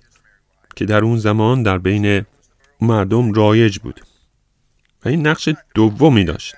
که 0.76 0.84
در 0.84 1.04
اون 1.04 1.18
زمان 1.18 1.62
در 1.62 1.78
بین 1.78 2.26
مردم 2.80 3.32
رایج 3.32 3.78
بود. 3.78 4.00
و 5.04 5.08
این 5.08 5.26
نقش 5.26 5.48
دومی 5.74 6.24
داشت. 6.24 6.54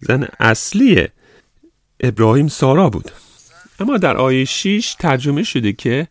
زن 0.00 0.26
اصلی 0.40 1.08
ابراهیم 2.00 2.48
سارا 2.48 2.90
بود. 2.90 3.10
اما 3.80 3.96
در 3.96 4.16
آیه 4.16 4.44
6 4.44 4.96
ترجمه 4.98 5.42
شده 5.42 5.72
که 5.72 6.08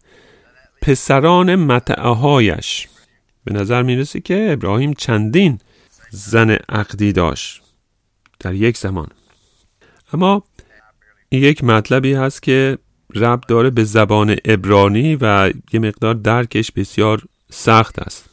پسران 0.81 1.55
متعهایش 1.55 2.87
به 3.43 3.53
نظر 3.53 3.83
می‌رسه 3.83 4.19
که 4.21 4.49
ابراهیم 4.51 4.93
چندین 4.93 5.59
زن 6.09 6.49
عقدی 6.49 7.11
داشت 7.11 7.61
در 8.39 8.53
یک 8.53 8.77
زمان. 8.77 9.07
اما 10.13 10.43
یک 11.31 11.63
مطلبی 11.63 12.13
هست 12.13 12.43
که 12.43 12.77
رب 13.15 13.41
داره 13.47 13.69
به 13.69 13.83
زبان 13.83 14.35
ابرانی 14.45 15.15
و 15.21 15.53
یه 15.73 15.79
مقدار 15.79 16.13
درکش 16.13 16.71
بسیار 16.71 17.21
سخت 17.49 17.99
است. 17.99 18.29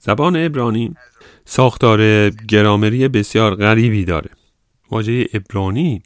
زبان 0.00 0.36
ابرانی 0.36 0.94
ساختار 1.44 2.30
گرامری 2.30 3.08
بسیار 3.08 3.54
غریبی 3.54 4.04
داره. 4.04 4.30
واژه 4.90 5.26
ابرانی 5.34 6.02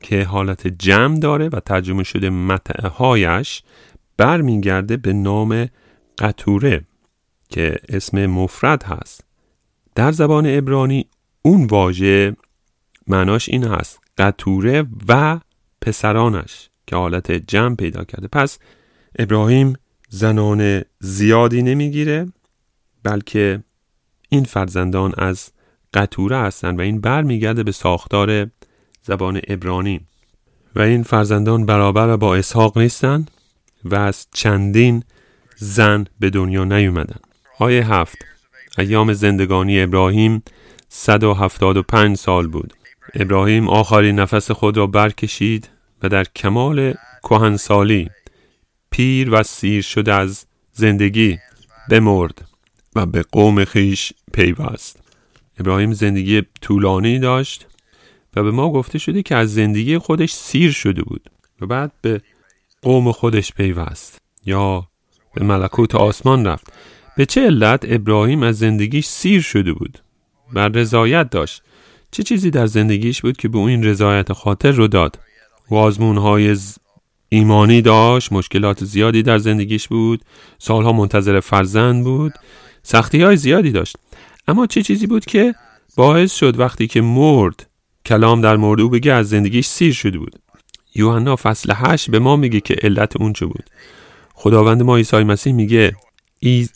که 0.00 0.24
حالت 0.24 0.66
جمع 0.66 1.18
داره 1.18 1.48
و 1.48 1.60
ترجمه 1.60 2.04
شده 2.04 2.30
متعهایش 2.30 3.62
برمیگرده 4.16 4.96
به 4.96 5.12
نام 5.12 5.68
قطوره 6.18 6.84
که 7.48 7.76
اسم 7.88 8.26
مفرد 8.26 8.82
هست. 8.82 9.24
در 9.94 10.12
زبان 10.12 10.46
ابرانی 10.46 11.06
اون 11.42 11.66
واژه 11.66 12.36
معناش 13.06 13.48
این 13.48 13.64
هست 13.64 14.00
قطوره 14.18 14.86
و 15.08 15.40
پسرانش 15.80 16.70
که 16.86 16.96
حالت 16.96 17.32
جمع 17.32 17.74
پیدا 17.74 18.04
کرده. 18.04 18.28
پس 18.28 18.58
ابراهیم 19.18 19.72
زنان 20.08 20.82
زیادی 21.00 21.62
نمی‌گیره 21.62 22.32
بلکه 23.02 23.62
این 24.28 24.44
فرزندان 24.44 25.14
از 25.18 25.50
قطوره 25.94 26.38
هستند 26.38 26.78
و 26.78 26.82
این 26.82 27.00
برمیگرده 27.00 27.62
به 27.62 27.72
ساختار 27.72 28.50
زبان 29.08 29.36
عبرانی. 29.36 30.00
و 30.76 30.80
این 30.80 31.02
فرزندان 31.02 31.66
برابر 31.66 32.16
با 32.16 32.36
اسحاق 32.36 32.78
نیستند 32.78 33.30
و 33.84 33.94
از 33.94 34.26
چندین 34.34 35.02
زن 35.56 36.06
به 36.20 36.30
دنیا 36.30 36.64
نیومدن. 36.64 37.20
آیه 37.58 37.92
هفت. 37.94 38.18
ایام 38.78 39.12
زندگانی 39.12 39.82
ابراهیم 39.82 40.42
175 40.88 42.16
سال 42.16 42.46
بود. 42.46 42.74
ابراهیم 43.14 43.68
آخرین 43.68 44.18
نفس 44.18 44.50
خود 44.50 44.76
را 44.76 44.86
برکشید 44.86 45.68
و 46.02 46.08
در 46.08 46.24
کمال 46.24 46.94
کهنسالی 47.22 48.10
پیر 48.90 49.34
و 49.34 49.42
سیر 49.42 49.82
شده 49.82 50.14
از 50.14 50.46
زندگی 50.72 51.38
بمرد 51.90 52.48
و 52.96 53.06
به 53.06 53.24
قوم 53.32 53.64
خیش 53.64 54.12
پیوست. 54.32 55.00
ابراهیم 55.60 55.92
زندگی 55.92 56.42
طولانی 56.60 57.18
داشت 57.18 57.67
و 58.36 58.42
به 58.42 58.50
ما 58.50 58.72
گفته 58.72 58.98
شده 58.98 59.22
که 59.22 59.36
از 59.36 59.54
زندگی 59.54 59.98
خودش 59.98 60.32
سیر 60.32 60.70
شده 60.70 61.02
بود 61.02 61.30
و 61.60 61.66
بعد 61.66 61.92
به 62.02 62.20
قوم 62.82 63.12
خودش 63.12 63.52
پیوست 63.52 64.18
یا 64.46 64.88
به 65.34 65.44
ملکوت 65.44 65.94
آسمان 65.94 66.46
رفت. 66.46 66.72
به 67.16 67.26
چه 67.26 67.46
علت 67.46 67.84
ابراهیم 67.88 68.42
از 68.42 68.58
زندگیش 68.58 69.06
سیر 69.06 69.40
شده 69.40 69.72
بود 69.72 69.98
بر 70.52 70.68
رضایت 70.68 71.30
داشت؟ 71.30 71.62
چه 72.10 72.22
چیزی 72.22 72.50
در 72.50 72.66
زندگیش 72.66 73.22
بود 73.22 73.36
که 73.36 73.48
به 73.48 73.58
اون 73.58 73.68
این 73.68 73.84
رضایت 73.84 74.32
خاطر 74.32 74.70
رو 74.70 74.88
داد؟ 74.88 75.18
و 75.70 75.74
های 76.00 76.56
ایمانی 77.28 77.82
داشت 77.82 78.32
مشکلات 78.32 78.84
زیادی 78.84 79.22
در 79.22 79.38
زندگیش 79.38 79.88
بود 79.88 80.22
سالها 80.58 80.92
منتظر 80.92 81.40
فرزند 81.40 82.04
بود 82.04 82.32
سختی 82.82 83.22
های 83.22 83.36
زیادی 83.36 83.70
داشت. 83.70 83.96
اما 84.48 84.66
چه 84.66 84.82
چیزی 84.82 85.06
بود 85.06 85.24
که 85.24 85.54
باعث 85.96 86.34
شد 86.34 86.60
وقتی 86.60 86.86
که 86.86 87.00
مرد 87.00 87.66
کلام 88.08 88.40
در 88.40 88.56
مورد 88.56 88.80
او 88.80 88.88
بگه 88.88 89.12
از 89.12 89.28
زندگیش 89.28 89.66
سیر 89.66 89.92
شده 89.92 90.18
بود. 90.18 90.36
یوحنا 90.94 91.36
فصل 91.36 91.72
8 91.76 92.10
به 92.10 92.18
ما 92.18 92.36
میگه 92.36 92.60
که 92.60 92.74
علت 92.74 93.16
اون 93.16 93.32
چه 93.32 93.46
بود. 93.46 93.64
خداوند 94.34 94.82
ما 94.82 94.96
عیسی 94.96 95.16
مسیح 95.16 95.52
میگه 95.52 95.92
ای 96.38 96.68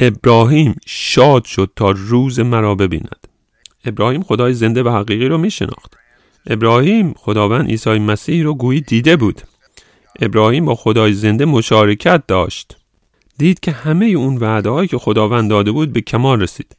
ابراهیم 0.00 0.74
شاد 0.86 1.44
شد 1.44 1.70
تا 1.76 1.90
روز 1.90 2.40
مرا 2.40 2.74
ببیند. 2.74 3.26
ابراهیم 3.84 4.22
خدای 4.22 4.54
زنده 4.54 4.82
و 4.82 4.88
حقیقی 4.88 5.28
رو 5.28 5.38
میشناخت. 5.38 5.94
ابراهیم 6.46 7.14
خداوند 7.18 7.68
عیسی 7.68 7.98
مسیح 7.98 8.44
رو 8.44 8.54
گویی 8.54 8.80
دیده 8.80 9.16
بود. 9.16 9.42
ابراهیم 10.20 10.64
با 10.64 10.74
خدای 10.74 11.12
زنده 11.12 11.44
مشارکت 11.44 12.22
داشت. 12.28 12.76
دید 13.38 13.60
که 13.60 13.72
همه 13.72 14.06
اون 14.06 14.36
وعده 14.36 14.86
که 14.86 14.98
خداوند 14.98 15.50
داده 15.50 15.72
بود 15.72 15.92
به 15.92 16.00
کمال 16.00 16.40
رسید. 16.40 16.76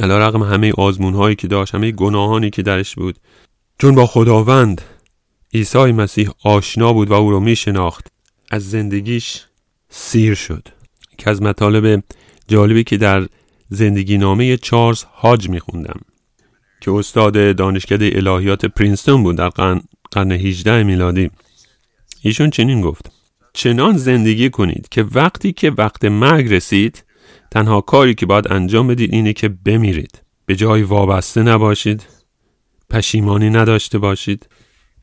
علا 0.00 0.18
رقم 0.18 0.42
همه 0.42 0.72
آزمون 0.72 1.14
هایی 1.14 1.36
که 1.36 1.48
داشت 1.48 1.74
همه 1.74 1.90
گناهانی 1.90 2.50
که 2.50 2.62
درش 2.62 2.94
بود. 2.94 3.18
چون 3.78 3.94
با 3.94 4.06
خداوند 4.06 4.82
عیسی 5.54 5.92
مسیح 5.92 6.30
آشنا 6.44 6.92
بود 6.92 7.10
و 7.10 7.14
او 7.14 7.30
رو 7.30 7.40
می 7.40 7.56
شناخت 7.56 8.06
از 8.50 8.70
زندگیش 8.70 9.44
سیر 9.88 10.34
شد. 10.34 10.68
که 11.18 11.30
از 11.30 11.42
مطالب 11.42 12.02
جالبی 12.48 12.84
که 12.84 12.96
در 12.96 13.26
زندگی 13.68 14.18
نامه 14.18 14.56
چارلز 14.56 15.02
هاج 15.02 15.48
می 15.48 15.60
خوندم 15.60 16.00
که 16.80 16.92
استاد 16.92 17.56
دانشکده 17.56 18.10
الهیات 18.14 18.66
پرینستون 18.66 19.22
بود 19.22 19.36
در 19.36 19.48
قرن, 19.48 19.80
قرن 20.10 20.32
18 20.32 20.82
میلادی. 20.82 21.30
ایشون 22.22 22.50
چنین 22.50 22.80
گفت 22.80 23.10
چنان 23.52 23.96
زندگی 23.96 24.50
کنید 24.50 24.88
که 24.90 25.02
وقتی 25.02 25.52
که 25.52 25.70
وقت 25.70 26.04
مرگ 26.04 26.52
رسید 26.52 27.04
تنها 27.50 27.80
کاری 27.80 28.14
که 28.14 28.26
باید 28.26 28.52
انجام 28.52 28.86
بدید 28.86 29.14
اینه 29.14 29.32
که 29.32 29.48
بمیرید. 29.48 30.22
به 30.46 30.56
جای 30.56 30.82
وابسته 30.82 31.42
نباشید. 31.42 32.06
پشیمانی 32.90 33.50
نداشته 33.50 33.98
باشید. 33.98 34.48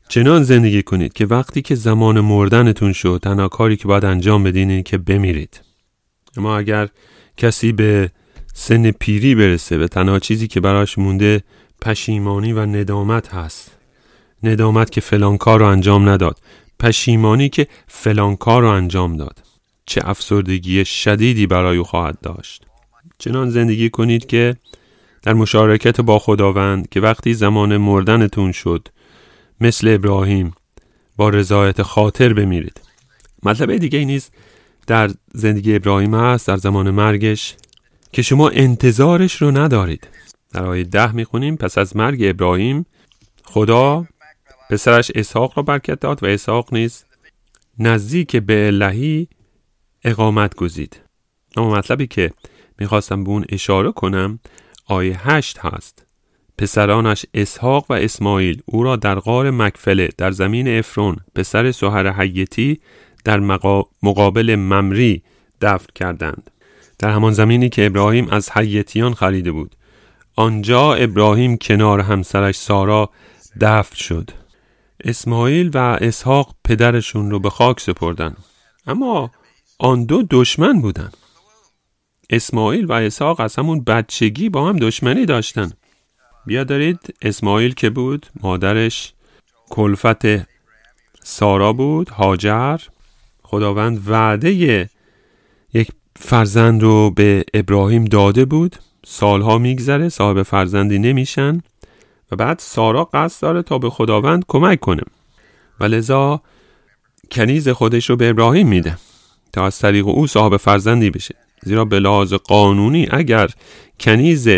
چنان 0.08 0.42
زندگی 0.42 0.82
کنید 0.82 1.12
که 1.12 1.26
وقتی 1.26 1.62
که 1.62 1.74
زمان 1.74 2.20
مردنتون 2.20 2.92
شد 2.92 3.20
تنها 3.22 3.48
کاری 3.48 3.76
که 3.76 3.88
باید 3.88 4.04
انجام 4.04 4.42
بدین 4.42 4.70
اینه 4.70 4.82
که 4.82 4.98
بمیرید. 4.98 5.60
اما 6.36 6.58
اگر 6.58 6.88
کسی 7.36 7.72
به 7.72 8.10
سن 8.54 8.90
پیری 8.90 9.34
برسه 9.34 9.78
به 9.78 9.88
تنها 9.88 10.18
چیزی 10.18 10.46
که 10.46 10.60
براش 10.60 10.98
مونده 10.98 11.42
پشیمانی 11.82 12.52
و 12.52 12.60
ندامت 12.66 13.34
هست. 13.34 13.70
ندامت 14.42 14.90
که 14.90 15.00
فلان 15.00 15.36
کار 15.36 15.60
رو 15.60 15.66
انجام 15.66 16.08
نداد. 16.08 16.38
پشیمانی 16.80 17.48
که 17.48 17.66
فلان 17.86 18.36
کار 18.36 18.62
رو 18.62 18.68
انجام 18.68 19.16
داد. 19.16 19.42
چه 19.86 20.00
افسردگی 20.04 20.84
شدیدی 20.84 21.46
برای 21.46 21.76
او 21.76 21.84
خواهد 21.84 22.20
داشت. 22.20 22.66
چنان 23.18 23.50
زندگی 23.50 23.90
کنید 23.90 24.26
که 24.26 24.56
در 25.22 25.32
مشارکت 25.32 26.00
با 26.00 26.18
خداوند 26.18 26.88
که 26.88 27.00
وقتی 27.00 27.34
زمان 27.34 27.76
مردنتون 27.76 28.52
شد 28.52 28.88
مثل 29.60 29.88
ابراهیم 29.88 30.52
با 31.16 31.28
رضایت 31.28 31.82
خاطر 31.82 32.32
بمیرید. 32.32 32.80
مطلب 33.42 33.76
دیگه 33.76 34.04
نیست 34.04 34.32
در 34.86 35.10
زندگی 35.34 35.74
ابراهیم 35.74 36.14
هست 36.14 36.48
در 36.48 36.56
زمان 36.56 36.90
مرگش 36.90 37.54
که 38.12 38.22
شما 38.22 38.48
انتظارش 38.48 39.42
رو 39.42 39.50
ندارید. 39.50 40.08
در 40.52 40.64
آیه 40.64 40.84
ده 40.84 41.12
می‌خونیم 41.12 41.56
پس 41.56 41.78
از 41.78 41.96
مرگ 41.96 42.18
ابراهیم 42.24 42.86
خدا 43.44 44.06
پسرش 44.70 45.10
اسحاق 45.14 45.52
را 45.56 45.62
برکت 45.62 46.00
داد 46.00 46.22
و 46.22 46.26
اسحاق 46.26 46.74
نیز 46.74 47.04
نزدیک 47.78 48.36
به 48.36 48.70
لهی 48.70 49.28
اقامت 50.06 50.54
گزید. 50.54 51.00
اما 51.56 51.70
مطلبی 51.70 52.06
که 52.06 52.30
می‌خواستم 52.78 53.24
به 53.24 53.30
اون 53.30 53.44
اشاره 53.48 53.92
کنم 53.92 54.38
آیه 54.86 55.28
هشت 55.28 55.58
هست. 55.58 56.06
پسرانش 56.58 57.26
اسحاق 57.34 57.86
و 57.88 57.92
اسماعیل 57.92 58.62
او 58.66 58.82
را 58.82 58.96
در 58.96 59.18
غار 59.18 59.50
مکفله 59.50 60.08
در 60.18 60.30
زمین 60.30 60.78
افرون 60.78 61.16
پسر 61.34 61.72
سوهر 61.72 62.12
حیتی 62.12 62.80
در 63.24 63.40
مقابل 64.02 64.54
ممری 64.54 65.22
دفن 65.60 65.86
کردند. 65.94 66.50
در 66.98 67.10
همان 67.10 67.32
زمینی 67.32 67.68
که 67.68 67.86
ابراهیم 67.86 68.28
از 68.28 68.50
حیتیان 68.50 69.14
خریده 69.14 69.52
بود. 69.52 69.76
آنجا 70.36 70.94
ابراهیم 70.94 71.56
کنار 71.56 72.00
همسرش 72.00 72.56
سارا 72.56 73.10
دفن 73.60 73.96
شد. 73.96 74.30
اسماعیل 75.04 75.70
و 75.74 75.78
اسحاق 75.78 76.54
پدرشون 76.64 77.30
رو 77.30 77.40
به 77.40 77.50
خاک 77.50 77.80
سپردن. 77.80 78.36
اما 78.86 79.30
آن 79.78 80.04
دو 80.04 80.22
دشمن 80.30 80.80
بودن. 80.80 81.10
اسماعیل 82.30 82.84
و 82.84 82.92
اسحاق 82.92 83.40
از 83.40 83.56
همون 83.56 83.84
بچگی 83.84 84.48
با 84.48 84.68
هم 84.68 84.76
دشمنی 84.76 85.26
داشتن. 85.26 85.72
بیا 86.46 86.64
دارید 86.64 87.14
اسماعیل 87.22 87.74
که 87.74 87.90
بود؟ 87.90 88.26
مادرش. 88.42 89.12
کلفت 89.70 90.26
سارا 91.22 91.72
بود 91.72 92.08
هاجر. 92.08 92.80
خداوند 93.42 94.10
وعده 94.10 94.50
یک 95.74 95.88
فرزند 96.16 96.82
رو 96.82 97.10
به 97.10 97.44
ابراهیم 97.54 98.04
داده 98.04 98.44
بود. 98.44 98.76
سالها 99.04 99.58
میگذره 99.58 100.08
صاحب 100.08 100.42
فرزندی 100.42 100.98
نمیشن. 100.98 101.60
و 102.32 102.36
بعد 102.36 102.58
سارا 102.58 103.04
قصد 103.04 103.42
داره 103.42 103.62
تا 103.62 103.78
به 103.78 103.90
خداوند 103.90 104.44
کمک 104.48 104.80
کنه. 104.80 105.02
و 105.80 105.84
لذا 105.84 106.42
کنیز 107.30 107.68
خودش 107.68 108.10
رو 108.10 108.16
به 108.16 108.30
ابراهیم 108.30 108.68
میده. 108.68 108.98
تا 109.52 109.66
از 109.66 109.78
طریق 109.78 110.08
او 110.08 110.26
صاحب 110.26 110.56
فرزندی 110.56 111.10
بشه. 111.10 111.34
زیرا 111.62 111.84
به 111.84 111.98
لحاظ 111.98 112.32
قانونی 112.32 113.08
اگر 113.10 113.50
کنیز 114.00 114.48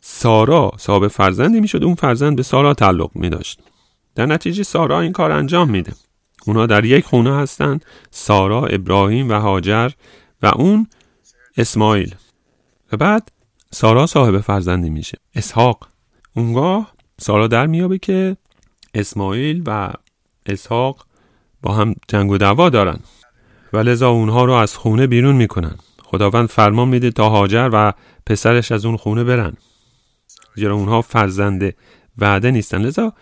سارا 0.00 0.72
صاحب 0.78 1.08
فرزندی 1.08 1.60
می‌شد 1.60 1.84
اون 1.84 1.94
فرزند 1.94 2.36
به 2.36 2.42
سارا 2.42 2.74
تعلق 2.74 3.10
می 3.14 3.28
داشت 3.28 3.60
در 4.14 4.26
نتیجه 4.26 4.62
سارا 4.62 5.00
این 5.00 5.12
کار 5.12 5.32
انجام 5.32 5.70
میده. 5.70 5.92
اونا 6.46 6.66
در 6.66 6.84
یک 6.84 7.04
خونه 7.04 7.36
هستند 7.36 7.84
سارا 8.10 8.66
ابراهیم 8.66 9.28
و 9.28 9.32
هاجر 9.32 9.90
و 10.42 10.46
اون 10.46 10.86
اسماعیل. 11.56 12.14
و 12.92 12.96
بعد 12.96 13.28
سارا 13.70 14.06
صاحب 14.06 14.40
فرزندی 14.40 14.90
میشه. 14.90 15.18
اسحاق. 15.34 15.88
اونگاه 16.36 16.92
سارا 17.20 17.46
در 17.46 17.66
میابه 17.66 17.98
که 17.98 18.36
اسماعیل 18.94 19.62
و 19.66 19.92
اسحاق 20.46 21.06
با 21.62 21.74
هم 21.74 21.94
جنگ 22.08 22.30
و 22.30 22.38
دعوا 22.38 22.70
دارن. 22.70 23.00
و 23.74 23.78
لذا 23.78 24.10
اونها 24.10 24.44
رو 24.44 24.52
از 24.52 24.76
خونه 24.76 25.06
بیرون 25.06 25.36
می‌کنن. 25.36 25.76
خداوند 26.02 26.48
فرمان 26.48 26.88
میده 26.88 27.10
تا 27.10 27.28
هاجر 27.28 27.70
و 27.72 27.92
پسرش 28.26 28.72
از 28.72 28.84
اون 28.84 28.96
خونه 28.96 29.24
برن. 29.24 29.56
زیرا 30.54 30.74
اونها 30.74 31.02
فرزند 31.02 31.74
وعده 32.18 32.50
نیستن. 32.50 32.82
لذا 32.82 33.12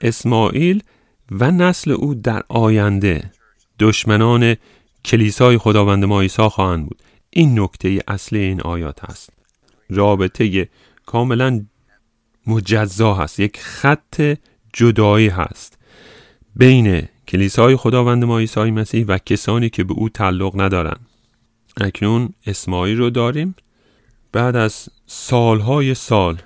اسماعیل 0.00 0.82
و 1.30 1.50
نسل 1.50 1.90
او 1.90 2.14
در 2.14 2.42
آینده 2.48 3.32
دشمنان 3.78 4.56
کلیسای 5.04 5.58
خداوند 5.58 6.04
ما 6.04 6.20
عیسی 6.20 6.48
خواهند 6.48 6.84
بود. 6.84 7.02
این 7.30 7.60
نکته 7.60 7.98
اصلی 8.08 8.38
این 8.38 8.60
آیات 8.60 9.04
است 9.04 9.30
رابطه 9.90 10.68
کاملا 11.06 11.64
مجزا 12.46 13.14
هست. 13.14 13.40
یک 13.40 13.60
خط 13.60 14.36
جدایی 14.72 15.28
هست. 15.28 15.78
بین 16.56 17.08
کلیسای 17.28 17.76
خداوند 17.76 18.24
ما 18.24 18.38
عیسی 18.38 18.70
مسیح 18.70 19.04
و 19.08 19.18
کسانی 19.18 19.70
که 19.70 19.84
به 19.84 19.94
او 19.94 20.08
تعلق 20.08 20.60
ندارند. 20.60 21.06
اکنون 21.80 22.30
اسماعیل 22.46 22.98
رو 22.98 23.10
داریم. 23.10 23.54
بعد 24.32 24.56
از 24.56 24.88
سالهای 25.06 25.94
سال 25.94 26.38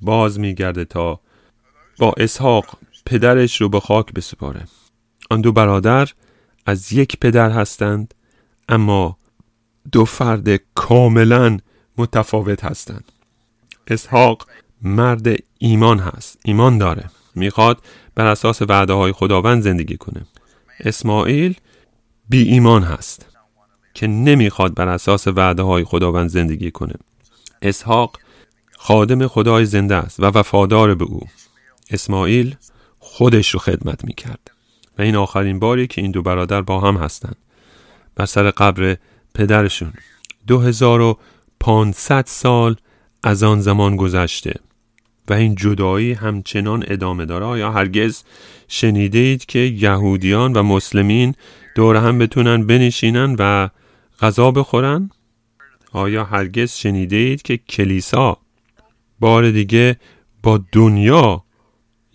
باز 0.00 0.40
میگرده 0.40 0.84
تا 0.84 1.20
با 1.98 2.14
اسحاق 2.16 2.78
پدرش 3.06 3.60
رو 3.60 3.68
به 3.68 3.80
خاک 3.80 4.12
بسپاره. 4.12 4.64
آن 5.30 5.40
دو 5.40 5.52
برادر 5.52 6.08
از 6.66 6.92
یک 6.92 7.16
پدر 7.20 7.50
هستند 7.50 8.14
اما 8.68 9.16
دو 9.92 10.04
فرد 10.04 10.56
کاملا 10.74 11.58
متفاوت 11.98 12.64
هستند. 12.64 13.04
اسحاق 13.86 14.46
مرد 14.82 15.26
ایمان 15.58 15.98
هست 15.98 16.38
ایمان 16.44 16.78
داره. 16.78 17.10
می‌خواد 17.34 17.82
بر 18.16 18.26
اساس 18.26 18.62
وعده 18.62 18.92
های 18.92 19.12
خداوند 19.12 19.62
زندگی 19.62 19.96
کنه. 19.96 20.26
اسماعیل 20.80 21.54
بی 22.28 22.42
ایمان 22.42 22.82
هست 22.82 23.26
که 23.94 24.06
نمی‌خواد 24.06 24.74
بر 24.74 24.88
اساس 24.88 25.28
وعده 25.28 25.62
های 25.62 25.84
خداوند 25.84 26.28
زندگی 26.28 26.70
کنه. 26.70 26.94
اسحاق 27.62 28.18
خادم 28.78 29.26
خدای 29.26 29.64
زنده 29.64 29.94
است 29.94 30.20
و 30.20 30.24
وفادار 30.24 30.94
به 30.94 31.04
او. 31.04 31.20
اسماعیل 31.90 32.56
خودش 32.98 33.50
رو 33.50 33.60
خدمت 33.60 34.04
می‌کرد. 34.04 34.50
و 34.98 35.02
این 35.02 35.16
آخرین 35.16 35.58
باری 35.58 35.86
که 35.86 36.00
این 36.00 36.10
دو 36.10 36.22
برادر 36.22 36.62
با 36.62 36.80
هم 36.80 36.96
هستند. 36.96 37.36
بر 38.14 38.26
سر 38.26 38.50
قبر 38.50 38.96
پدرشون. 39.34 39.92
دو 40.46 40.58
هزار 40.58 41.00
و 41.00 41.18
پانصد 41.60 42.24
سال 42.26 42.76
از 43.22 43.42
آن 43.42 43.60
زمان 43.60 43.96
گذشته. 43.96 44.54
و 45.28 45.32
این 45.32 45.54
جدایی 45.54 46.12
همچنان 46.12 46.84
ادامه 46.86 47.24
داره. 47.24 47.44
آیا 47.44 47.70
هرگز 47.70 48.22
شنیده 48.68 49.18
اید 49.18 49.46
که 49.46 49.58
یهودیان 49.58 50.52
و 50.52 50.62
مسلمین 50.62 51.34
دور 51.74 51.96
هم 51.96 52.18
بتونن 52.18 52.66
بنشینن 52.66 53.36
و 53.38 53.68
غذا 54.20 54.50
بخورن؟ 54.50 55.10
آیا 55.92 56.24
هرگز 56.24 56.72
شنیده 56.72 57.16
اید 57.16 57.42
که 57.42 57.56
کلیسا 57.56 58.38
بار 59.20 59.50
دیگه 59.50 59.96
با 60.42 60.60
دنیا 60.72 61.44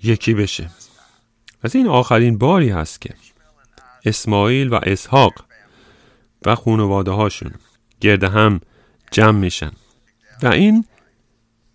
یکی 0.03 0.33
بشه؟ 0.33 0.69
از 1.63 1.75
این 1.75 1.87
آخرین 1.87 2.37
باری 2.37 2.69
هست 2.69 3.01
که 3.01 3.13
اسماعیل 4.05 4.67
و 4.73 4.79
اسحاق 4.83 5.33
و 6.45 6.55
خانواده 6.55 7.11
هاشون 7.11 7.51
گرد 8.01 8.23
هم 8.23 8.61
جمع 9.11 9.39
میشن. 9.39 9.71
و 10.43 10.47
این 10.47 10.85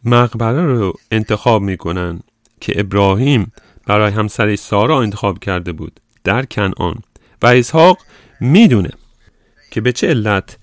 مقبره 0.06 0.64
رو 0.64 0.92
انتخاب 1.10 1.62
می‌کنن 1.62 2.20
که 2.60 2.80
ابراهیم 2.80 3.52
برای 3.86 4.12
همسرش 4.12 4.58
سارا 4.58 5.02
انتخاب 5.02 5.38
کرده 5.38 5.72
بود 5.72 6.00
در 6.24 6.44
کنعان. 6.44 7.02
و 7.42 7.46
اسحاق 7.46 7.98
می‌دونه 8.40 8.90
که 9.70 9.80
به 9.80 9.92
چه 9.92 10.08
علت 10.08 10.58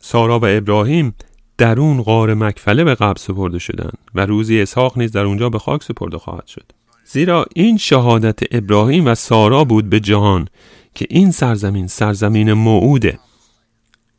سارا 0.00 0.38
و 0.38 0.46
ابراهیم 0.46 1.14
در 1.58 1.80
اون 1.80 2.02
غار 2.02 2.34
مکفله 2.34 2.84
به 2.84 2.94
قبل 2.94 3.18
سپرده 3.18 3.58
شدند 3.58 3.98
و 4.14 4.26
روزی 4.26 4.62
اسحاق 4.62 4.98
نیز 4.98 5.12
در 5.12 5.24
اونجا 5.24 5.48
به 5.48 5.58
خاک 5.58 5.82
سپرده 5.82 6.18
خواهد 6.18 6.46
شد. 6.46 6.64
زیرا 7.04 7.46
این 7.54 7.76
شهادت 7.76 8.38
ابراهیم 8.50 9.06
و 9.06 9.14
سارا 9.14 9.64
بود 9.64 9.90
به 9.90 10.00
جهان 10.00 10.48
که 10.94 11.06
این 11.10 11.30
سرزمین 11.30 11.86
سرزمین 11.86 12.52
موعوده. 12.52 13.18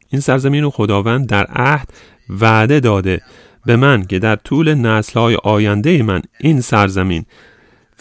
این 0.09 0.21
سرزمین 0.21 0.63
رو 0.63 0.69
خداوند 0.69 1.27
در 1.27 1.45
عهد 1.45 1.93
وعده 2.29 2.79
داده 2.79 3.21
به 3.65 3.75
من 3.75 4.05
که 4.05 4.19
در 4.19 4.35
طول 4.35 4.73
نسلهای 4.73 5.37
آینده 5.43 6.03
من 6.03 6.21
این 6.39 6.61
سرزمین 6.61 7.25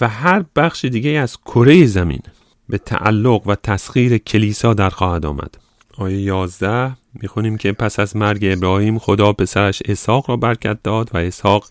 و 0.01 0.09
هر 0.09 0.45
بخش 0.57 0.85
دیگه 0.85 1.11
از 1.11 1.37
کره 1.37 1.87
زمین 1.87 2.23
به 2.69 2.79
تعلق 2.79 3.47
و 3.47 3.55
تسخیر 3.55 4.19
کلیسا 4.19 4.75
در 4.75 4.91
خواهد 4.91 5.27
آمد. 5.27 5.59
آیه 5.99 6.21
11 6.21 6.97
می‌خونیم 7.15 7.57
که 7.57 7.73
پس 7.73 8.01
از 8.01 8.17
مرگ 8.17 8.41
ابراهیم 8.43 8.99
خدا 8.99 9.33
پسرش 9.33 9.83
اسحاق 9.85 10.31
را 10.31 10.37
برکت 10.37 10.83
داد 10.83 11.11
و 11.15 11.17
اسحاق 11.17 11.67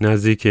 نزدیک 0.00 0.42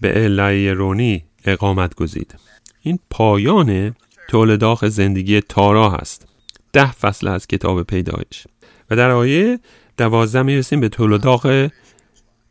به 0.00 0.24
الهی 0.24 0.70
رونی 0.70 1.24
اقامت 1.44 1.94
گزید. 1.94 2.34
این 2.82 2.98
پایان 3.10 3.96
تولداخ 4.28 4.84
زندگی 4.84 5.40
تارا 5.40 5.90
هست. 5.90 6.28
ده 6.72 6.92
فصل 6.92 7.28
از 7.28 7.46
کتاب 7.46 7.82
پیدایش. 7.82 8.46
و 8.90 8.96
در 8.96 9.10
آیه 9.10 9.58
دوازده 9.96 10.42
می‌رسیم 10.42 10.80
به 10.80 10.88
تولداخ 10.88 11.68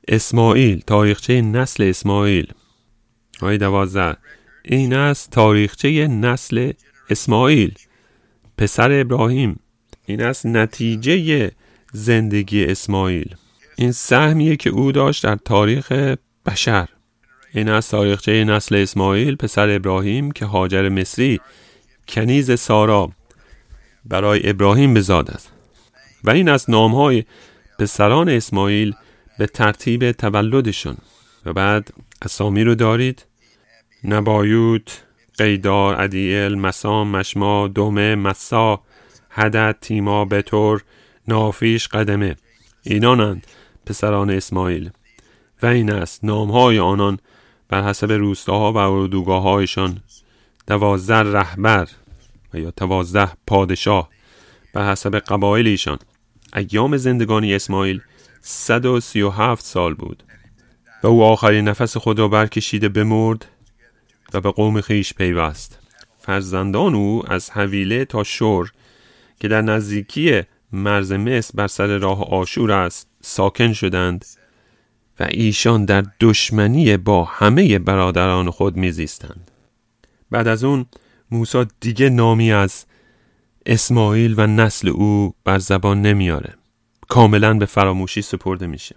اسماعیل 0.08 0.82
تاریخچه 0.88 1.42
نسل 1.42 1.84
اسماعیل. 1.84 2.54
آیه 3.42 3.58
دوازده 3.58 4.18
این 4.66 4.94
است 4.94 5.32
تاریخچه 5.32 6.08
نسل 6.08 6.72
اسماعیل. 7.10 7.74
پسر 8.58 9.02
ابراهیم 9.02 9.60
این 10.06 10.22
است 10.22 10.46
نتیجه 10.46 11.52
زندگی 11.94 12.66
اسماعیل. 12.66 13.36
این 13.76 13.92
سهمیه 13.92 14.56
که 14.56 14.70
او 14.70 14.92
داشت 14.92 15.24
در 15.24 15.36
تاریخ 15.36 16.16
بشر. 16.46 16.88
این 17.54 17.70
از 17.70 17.90
تاریخچه 17.90 18.44
نسل 18.44 18.76
اسماعیل 18.76 19.36
پسر 19.36 19.70
ابراهیم 19.70 20.32
که 20.32 20.46
هاجر 20.46 20.90
مصری 20.90 21.40
کنیز 22.08 22.60
سارا 22.60 23.12
برای 24.06 24.50
ابراهیم 24.50 24.94
بزاد 24.94 25.32
است. 25.32 25.52
و 26.24 26.30
این 26.30 26.50
از 26.50 26.70
نامهای 26.70 27.24
پسران 27.80 28.30
اسماعیل 28.30 28.94
به 29.38 29.48
ترتیب 29.48 30.12
تولدشون. 30.12 30.98
و 31.46 31.54
بعد 31.54 31.94
اسامی 32.22 32.64
رو 32.64 32.76
دارید. 32.76 33.26
نبایوت 34.04 35.04
قیدار 35.38 35.96
عدیل 35.96 36.56
مسام 36.56 37.08
مشما 37.08 37.68
دومه 37.68 38.16
مسا 38.16 38.82
هدد 39.30 39.78
تیما 39.82 40.26
بطور 40.26 40.84
نافیش 41.28 41.88
قدمه. 41.88 42.36
اینانند 42.84 43.48
پسران 43.86 44.30
اسماعیل. 44.30 44.90
و 45.62 45.66
این 45.66 45.92
است 45.92 46.24
نامهای 46.24 46.80
آنان 46.80 47.20
بر 47.70 47.84
حسب 47.84 48.12
روستاها 48.12 48.74
و 48.74 48.78
اردوگاه 48.78 49.44
هایشان 49.44 50.00
دوازده 50.68 51.16
رهبر 51.16 51.88
و 52.54 52.60
یا 52.60 52.74
دوازده 52.78 53.32
پادشاه 53.48 54.10
بر 54.74 54.92
حسب 54.92 55.16
قبایل 55.16 55.68
ایشان. 55.68 56.00
ایام 56.56 56.98
زندگانی 56.98 57.56
اسماعیل 57.56 58.02
137 58.42 59.66
سال 59.66 59.94
بود 59.94 60.24
و 61.04 61.08
او 61.08 61.24
آخرین 61.24 61.68
نفس 61.68 61.98
خود 61.98 62.20
را 62.20 62.28
برکشیده 62.28 62.90
بمرد 62.90 63.46
و 64.34 64.42
به 64.42 64.52
قوم 64.52 64.82
خیش 64.82 65.14
پیوست. 65.14 65.80
فرزندان 66.18 66.96
او 66.96 67.24
از 67.28 67.50
حویله 67.50 68.06
تا 68.06 68.24
شور 68.24 68.72
که 69.40 69.48
در 69.48 69.62
نزدیکی 69.62 70.42
مرز 70.72 71.12
مصر 71.12 71.52
بر 71.56 71.68
سر 71.68 71.98
راه 71.98 72.24
آشور 72.24 72.72
است 72.72 73.08
ساکن 73.22 73.74
شدند 73.74 74.26
و 75.20 75.28
ایشان 75.30 75.86
در 75.86 76.06
دشمنی 76.20 76.98
با 76.98 77.24
همه 77.24 77.80
برادران 77.80 78.50
خود 78.50 78.78
میزیستند. 78.78 79.52
بعد 80.32 80.48
از 80.48 80.64
اون 80.64 80.86
موسی 81.32 81.66
دیگه 81.80 82.10
نامی 82.10 82.52
از 82.52 82.86
اسماعیل 83.66 84.34
و 84.38 84.48
نسل 84.48 84.90
او 84.90 85.34
بر 85.44 85.60
زبان 85.60 86.02
نمیاره 86.02 86.54
کاملا 87.08 87.54
به 87.54 87.66
فراموشی 87.66 88.22
سپرده 88.22 88.68
میشه. 88.68 88.96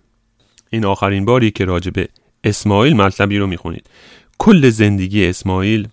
این 0.71 0.85
آخرین 0.85 1.25
باری 1.25 1.51
که 1.51 1.65
راجع 1.65 1.91
به 1.91 2.09
اسماعیل 2.45 2.97
مطلبی 2.97 3.39
رو 3.39 3.47
می‌خونید. 3.47 3.87
کل 4.39 4.71
زندگی 4.71 5.27
اسماعیل 5.27 5.89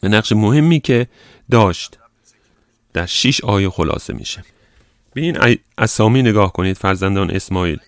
به 0.00 0.08
نقش 0.08 0.32
مهمی 0.32 0.80
که 0.80 1.06
داشت 1.50 1.98
در 2.92 3.06
شیش 3.06 3.44
آیه 3.44 3.70
خلاصه 3.70 4.12
میشه. 4.12 4.44
به 5.14 5.20
این 5.20 5.58
اسامی 5.78 6.22
نگاه 6.22 6.52
کنید 6.52 6.76
فرزندان 6.76 7.30
اسماعیل. 7.30 7.78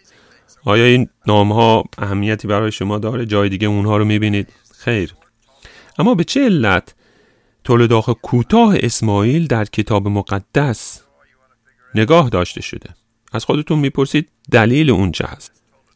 آیا 0.65 0.85
این 0.85 1.09
نام 1.27 1.53
ها 1.53 1.85
اهمیتی 1.99 2.49
برای 2.49 2.73
شما 2.73 2.99
داره؟ 2.99 3.27
جای 3.27 3.49
دیگه 3.49 3.69
اونها 3.69 3.97
رو 3.97 4.05
می‌بینید. 4.05 4.49
خیر. 4.79 5.15
اما 5.99 6.15
به 6.15 6.25
چه 6.25 6.45
علت 6.45 6.95
تولداخ 7.65 8.11
کوتاه 8.11 8.75
اسماعیل 8.81 9.47
در 9.47 9.65
کتاب 9.65 10.09
مقدس 10.09 11.01
نگاه 11.95 12.29
داشته 12.29 12.63
شده؟ 12.63 12.91
از 13.33 13.45
خودتون 13.45 13.79
می‌پرسید 13.79 14.29
دلیل 14.51 14.91
اون 14.91 15.13
چه 15.13 15.25
هست؟ 15.27 15.53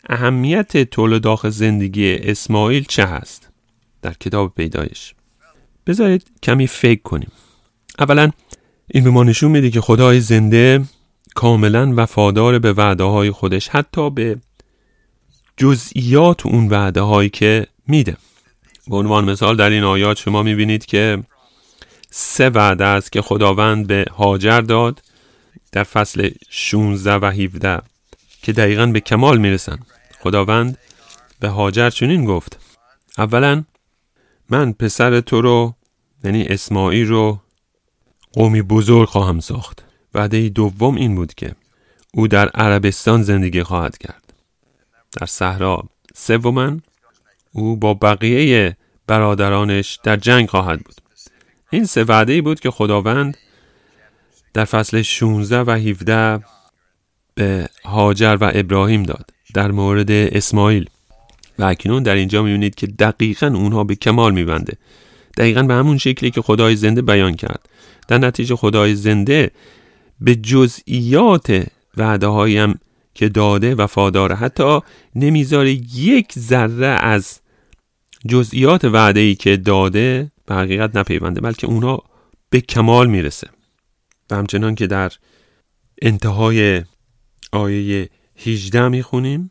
اهمیت 0.09 0.91
تولداخ 0.91 1.49
زندگی 1.49 2.15
اسماعیل 2.15 2.85
چه 2.89 3.07
هست؟ 3.07 3.49
در 4.03 4.13
کتاب 4.13 4.55
پیدایش. 4.55 5.15
بذارید 5.87 6.27
کمی 6.43 6.67
فکر 6.67 7.03
کنیم. 7.03 7.33
اولا 7.99 8.31
این 8.91 9.05
به 9.05 9.11
ما 9.11 9.25
نشون 9.25 9.51
میده 9.51 9.71
که 9.71 9.81
خدای 9.81 10.21
زنده 10.21 10.85
کاملا 11.35 11.93
وفادار 11.97 12.59
به 12.59 12.73
وعده 12.73 13.05
های 13.05 13.31
خودش 13.31 13.69
حتی 13.69 14.11
به 14.11 14.39
جزئیات 15.57 16.47
اون 16.47 16.69
وعده 16.69 17.01
هایی 17.01 17.29
که 17.31 17.67
میده. 17.87 18.17
به 18.89 18.97
عنوان 18.97 19.31
مثال 19.31 19.57
در 19.57 19.71
این 19.71 19.85
آیات 19.85 20.19
شما 20.19 20.43
می‌بینید 20.43 20.87
که 20.87 21.23
سه 22.11 22.51
وعده 22.51 22.85
است 22.85 23.13
که 23.13 23.23
خداوند 23.23 23.87
به 23.87 24.05
هاجر 24.17 24.61
داد 24.61 25.03
در 25.73 25.85
فصل 25.85 26.31
16 26.51 27.15
و 27.15 27.25
17 27.25 27.83
که 28.43 28.53
دقیقا 28.53 28.87
به 28.87 29.01
کمال 29.01 29.39
می‌رسن. 29.39 29.79
خداوند 30.21 30.79
به 31.41 31.49
هاجر 31.49 31.91
چنین 31.91 32.25
گفت. 32.25 32.61
اولا 33.19 33.65
من 34.51 34.73
پسر 34.73 35.21
تو 35.21 35.41
رو 35.41 35.75
یعنی 36.25 36.45
اسماعیل 36.45 37.09
رو 37.09 37.41
قومی 38.33 38.63
بزرگ 38.63 39.09
خواهم 39.09 39.41
ساخت. 39.41 39.85
وعده 40.15 40.49
دوم 40.49 40.95
این 40.95 41.15
بود 41.15 41.35
که 41.35 41.55
او 42.15 42.29
در 42.29 42.49
عربستان 42.49 43.23
زندگی 43.23 43.63
خواهد 43.63 43.99
کرد. 43.99 44.33
در 45.13 45.27
صحرا 45.27 45.83
سوما 46.15 46.77
او 47.53 47.77
با 47.77 47.95
بقیه 47.95 48.77
برادرانش 49.07 49.99
در 50.03 50.17
جنگ 50.17 50.49
خواهد 50.49 50.81
بود. 50.81 50.95
این 51.71 51.85
سه 51.85 52.05
وعده 52.05 52.33
ای 52.33 52.41
بود 52.41 52.61
که 52.61 52.71
خداوند 52.71 53.37
در 54.55 54.65
فصل 54.65 55.03
16 55.03 55.61
و 55.61 55.71
17 55.71 56.45
به 57.35 57.69
هاجر 57.85 58.39
و 58.41 58.51
ابراهیم 58.55 59.03
داد 59.03 59.31
در 59.55 59.71
مورد 59.71 60.11
اسماعیل. 60.11 60.91
و 61.59 61.65
اکنون 61.65 62.03
در 62.03 62.15
اینجا 62.15 62.43
می‌بینید 62.43 62.75
که 62.75 62.87
دقیقا 62.87 63.47
اونها 63.47 63.85
به 63.85 63.95
کمال 63.95 64.35
میبنده. 64.35 64.77
دقیقا 65.37 65.63
به 65.63 65.75
همون 65.75 65.99
شکلی 65.99 66.31
که 66.31 66.43
خدای 66.43 66.77
زنده 66.77 67.03
بیان 67.03 67.35
کرد. 67.35 67.69
در 68.09 68.19
نتیجه 68.19 68.57
خدای 68.57 68.95
زنده 68.95 69.51
به 70.21 70.35
جزئیات 70.35 71.67
وعده 71.97 72.27
هایم 72.27 72.79
که 73.15 73.29
داده 73.29 73.75
وفاداره 73.75 74.35
حتی 74.35 74.81
نمی‌ذاره 75.15 75.73
یک 75.95 76.33
ذره 76.39 76.87
از 76.87 77.41
جزئیات 78.29 78.85
وعده 78.85 79.21
ای 79.21 79.35
که 79.35 79.57
داده 79.57 80.31
به 80.47 80.55
حقیقت 80.55 80.97
نپیونده 80.97 81.41
بلکه 81.41 81.67
اونها 81.67 82.03
به 82.51 82.61
کمال 82.61 83.07
می‌رسه. 83.07 83.49
همچنان 84.35 84.75
که 84.75 84.87
در 84.87 85.13
انتهای 86.03 86.83
آیه 87.53 88.11
18 88.37 88.89
می‌خونیم 88.89 89.49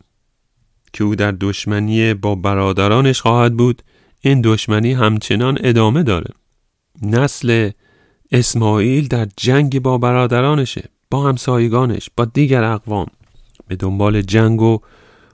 که 0.92 1.04
او 1.04 1.14
در 1.14 1.32
دشمنی 1.40 2.14
با 2.14 2.34
برادرانش 2.34 3.20
خواهد 3.20 3.56
بود. 3.56 3.82
این 4.20 4.40
دشمنی 4.44 4.92
همچنان 4.92 5.58
ادامه 5.60 6.02
داره. 6.02 6.30
نسل 7.02 7.70
اسماعیل 8.32 9.08
در 9.08 9.28
جنگ 9.36 9.82
با 9.82 9.98
برادرانشه 9.98 10.88
با 11.10 11.28
همسایگانش 11.28 12.10
با 12.16 12.24
دیگر 12.24 12.64
اقوام. 12.64 13.06
به 13.68 13.76
دنبال 13.76 14.22
جنگ 14.22 14.62
و 14.62 14.78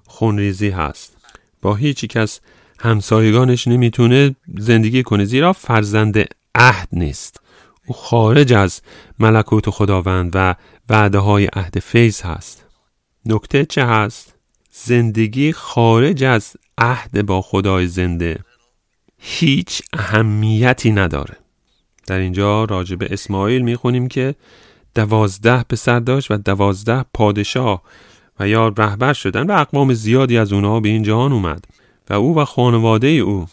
خونریزی 0.07 0.71
هست. 0.71 1.17
با 1.63 1.75
هیچ 1.75 2.05
کس 2.05 2.41
همسایگانش 2.79 3.69
نمی‌تونه 3.69 4.37
زندگی 4.59 5.03
کنه 5.03 5.25
زیرا 5.25 5.53
فرزند 5.53 6.25
عهد 6.55 6.89
نیست. 6.93 7.41
او 7.87 7.95
خارج 7.95 8.53
از 8.53 8.81
ملکوت 9.21 9.71
خداوند 9.71 10.33
و 10.35 10.55
وعده 10.89 11.19
های 11.19 11.47
عهد 11.47 11.79
فیض 11.79 12.21
هست. 12.21 12.67
نکته 13.27 13.65
چه 13.65 13.85
هست؟ 13.85 14.35
زندگی 14.73 15.53
خارج 15.53 16.25
از 16.25 16.57
عهد 16.79 17.27
با 17.27 17.43
خدای 17.43 17.87
زنده 17.87 18.39
هیچ 19.19 19.83
اهمیتی 19.93 20.93
نداره. 20.93 21.37
در 22.07 22.19
اینجا 22.19 22.65
راجع 22.65 22.97
به 22.97 23.07
اسماعیل 23.11 23.63
می‌خونیم 23.63 24.09
که 24.09 24.35
دوازده 24.95 25.63
پسر 25.63 26.01
داشت 26.01 26.31
و 26.31 26.37
دوازده 26.37 27.05
پادشاه 27.15 27.83
و 28.41 28.49
یا 28.49 28.69
رهبر 28.69 29.13
شدن 29.13 29.47
و 29.47 29.53
اقوام 29.53 29.95
زیادی 29.95 30.39
از 30.39 30.53
اونها 30.53 30.81
به 30.81 30.89
این 30.89 31.03
جهان 31.03 31.33
اومد. 31.33 31.65
و 32.11 32.15
او 32.15 32.37
و 32.39 32.45
خانواده 32.45 33.09
او 33.09 33.47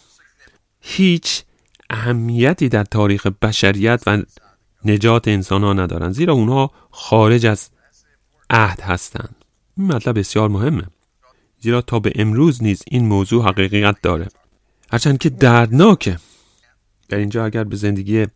هیچ 0.82 1.44
اهمیتی 1.90 2.70
در 2.70 2.84
تاریخ 2.84 3.28
بشریت 3.28 4.04
و 4.08 4.24
نجات 4.90 5.28
انسان 5.28 5.64
ها 5.64 5.74
ندارن. 5.74 6.12
زیرا 6.12 6.34
اونها 6.34 6.72
خارج 6.92 7.46
از 7.46 7.70
عهد 8.50 8.82
هستند 8.82 9.36
این 9.78 9.88
مطلب 9.88 10.20
بسیار 10.20 10.50
مهمه. 10.50 10.84
زیرا 11.60 11.82
تا 11.82 12.00
به 12.00 12.12
امروز 12.16 12.64
نیز 12.64 12.84
این 12.88 13.06
موضوع 13.06 13.46
حقیقت 13.46 14.02
داره. 14.02 14.28
هرچند 14.92 15.18
که 15.18 15.30
دردناکه. 15.30 16.20
در 17.10 17.18
اینجا 17.18 17.46
اگر 17.46 17.64
به 17.64 17.76
زندگی 17.76 18.28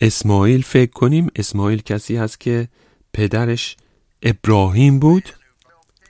اسماعیل 0.00 0.62
فکر 0.62 0.90
کنیم 0.90 1.30
اسماعیل 1.36 1.82
کسی 1.82 2.16
هست 2.16 2.40
که 2.40 2.68
پدرش 3.12 3.76
ابراهیم 4.22 4.98
بود. 4.98 5.28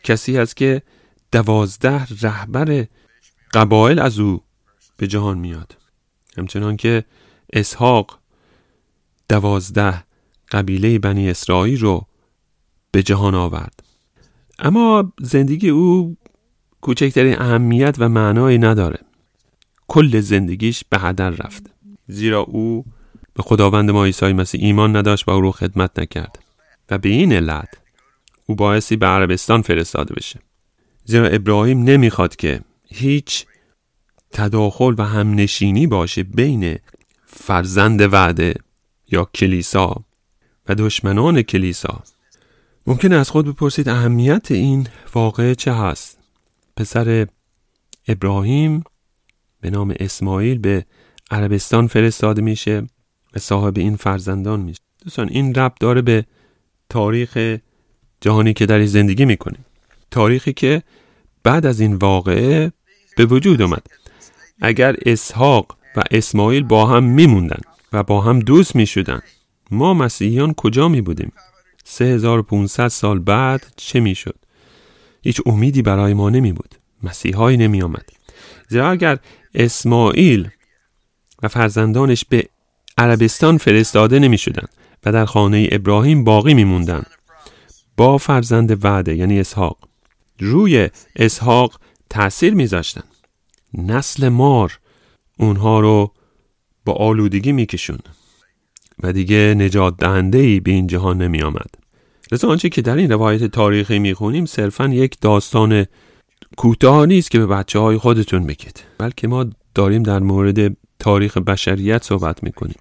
کسی 0.04 0.36
هست 0.36 0.56
که 0.56 0.82
دوازده 1.32 2.06
رهبر 2.22 2.86
قبایل 3.54 3.98
از 3.98 4.18
او 4.18 4.42
به 4.96 5.06
جهان 5.06 5.38
میاد. 5.38 5.76
همچنان 6.38 6.76
که 6.76 7.04
اسحاق 7.52 8.18
دوازده 9.28 10.04
قبیله 10.50 10.98
بنی 10.98 11.30
اسرائیل 11.30 11.80
رو 11.80 12.06
به 12.90 13.02
جهان 13.02 13.34
آورد. 13.34 13.82
اما 14.58 15.12
زندگی 15.20 15.68
او 15.68 16.16
کوچکترین 16.80 17.40
اهمیت 17.40 17.96
و 17.98 18.08
معنایی 18.08 18.58
نداره. 18.58 18.98
کل 19.88 20.20
زندگیش 20.20 20.84
به 20.90 20.98
هدر 20.98 21.30
رفت. 21.30 21.70
زیرا 22.08 22.40
او 22.40 22.84
به 23.34 23.42
خداوند 23.42 23.90
ما 23.90 24.04
عیسی 24.04 24.32
مسیح 24.32 24.64
ایمان 24.64 24.96
نداشت 24.96 25.28
و 25.28 25.30
او 25.30 25.40
رو 25.40 25.52
خدمت 25.52 25.98
نکرد. 25.98 26.38
و 26.90 26.98
به 26.98 27.08
این 27.08 27.32
علت 27.32 27.68
او 28.46 28.54
باعثی 28.54 28.96
به 28.96 29.06
عربستان 29.06 29.62
فرستاده 29.62 30.14
بشه. 30.14 30.40
زیرا 31.04 31.28
ابراهیم 31.28 31.82
نمی‌خواد 31.82 32.36
که 32.36 32.60
هیچ 32.88 33.46
تداخل 34.32 34.94
و 34.98 35.04
همنشینی 35.04 35.86
باشه 35.86 36.22
بین 36.22 36.78
فرزند 37.26 38.12
وعده 38.12 38.54
یا 39.14 39.24
کلیسا 39.24 40.04
و 40.68 40.74
دشمنان 40.74 41.42
کلیسا. 41.42 42.02
ممکنه 42.86 43.16
از 43.16 43.30
خود 43.30 43.46
بپرسید 43.46 43.88
اهمیت 43.88 44.50
این 44.50 44.86
واقعه 45.14 45.54
چه 45.54 45.74
هست؟ 45.74 46.18
پسر 46.76 47.26
ابراهیم 48.08 48.84
به 49.60 49.70
نام 49.70 49.94
اسماعیل 50.00 50.58
به 50.58 50.86
عربستان 51.30 51.86
فرستاده 51.86 52.42
میشه 52.42 52.86
و 53.34 53.38
صاحب 53.38 53.78
این 53.78 53.96
فرزندان 53.96 54.60
میشه. 54.60 54.80
دوستان 55.04 55.28
این 55.28 55.54
ربط 55.54 55.80
داره 55.80 56.02
به 56.02 56.24
تاریخ 56.88 57.58
جهانی 58.20 58.52
که 58.52 58.66
در 58.66 58.84
زندگی 58.84 59.24
می‌کنیم. 59.24 59.64
تاریخی 60.10 60.52
که 60.52 60.82
بعد 61.42 61.66
از 61.66 61.80
این 61.80 61.94
واقعه 61.94 62.72
به 63.16 63.26
وجود 63.26 63.62
اومد. 63.62 63.86
اگر 64.62 64.96
اسحاق 65.06 65.76
و 65.96 66.02
اسماعیل 66.10 66.62
با 66.62 66.86
هم 66.86 67.04
میموندن 67.04 67.60
و 67.94 68.02
با 68.02 68.20
هم 68.20 68.40
دوست 68.40 68.76
می‌شدن. 68.76 69.20
ما 69.70 69.94
مسیحیان 69.94 70.54
کجا 70.54 70.88
می 70.88 71.00
بودیم 71.00 71.32
3500 71.84 72.88
سال 72.88 73.18
بعد 73.18 73.72
چه 73.76 74.00
می‌شد؟ 74.00 74.36
هیچ 75.22 75.40
امیدی 75.46 75.82
برای 75.82 76.14
ما 76.14 76.30
نمی 76.30 76.52
بود 76.52 76.74
مسیحایی 77.02 77.56
نمی 77.56 77.82
آمد 77.82 78.10
زیرا 78.68 78.90
اگر 78.90 79.18
اسماعیل 79.54 80.48
و 81.42 81.48
فرزندانش 81.48 82.24
به 82.24 82.48
عربستان 82.98 83.58
فرستاده 83.58 84.18
نمی 84.18 84.38
شدن 84.38 84.66
و 85.04 85.12
در 85.12 85.24
خانه 85.24 85.68
ابراهیم 85.72 86.24
باقی 86.24 86.54
می 86.54 86.64
موندن 86.64 87.02
با 87.96 88.18
فرزند 88.18 88.84
وعده 88.84 89.16
یعنی 89.16 89.40
اسحاق 89.40 89.78
روی 90.38 90.90
اسحاق 91.16 91.80
تأثیر 92.10 92.54
میذاشتن. 92.54 93.04
نسل 93.74 94.28
مار 94.28 94.78
اونها 95.38 95.80
رو 95.80 96.12
با 96.84 96.92
آلودگی 96.92 97.52
میکشون. 97.52 97.98
و 99.02 99.12
دیگه 99.12 99.54
نجات 99.58 99.96
دهنده 99.96 100.38
ای 100.38 100.60
به 100.60 100.70
این 100.70 100.86
جهان 100.86 101.22
نمی 101.22 101.42
آمد. 101.42 101.70
لذا 102.32 102.48
آنچه 102.48 102.68
که 102.68 102.82
در 102.82 102.96
این 102.96 103.12
روایت 103.12 103.44
تاریخی 103.44 103.98
می‌خونیم 103.98 104.46
صرفا 104.46 104.88
یک 104.88 105.20
داستان 105.20 105.86
کوتاه 106.56 107.06
نیست 107.06 107.30
که 107.30 107.38
به 107.38 107.46
بچه 107.46 107.78
های 107.78 107.98
خودتون 107.98 108.46
بگید. 108.46 108.84
بلکه 108.98 109.28
ما 109.28 109.46
داریم 109.74 110.02
در 110.02 110.18
مورد 110.18 110.76
تاریخ 110.98 111.36
بشریت 111.36 112.04
صحبت 112.04 112.42
می‌کنیم. 112.42 112.76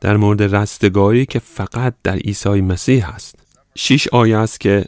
در 0.00 0.16
مورد 0.16 0.54
رستگاری 0.54 1.26
که 1.26 1.38
فقط 1.38 1.94
در 2.02 2.16
عیسی 2.16 2.60
مسیح 2.60 3.14
هست. 3.14 3.34
شیش 3.74 4.08
آیه 4.08 4.36
است 4.36 4.60
که 4.60 4.84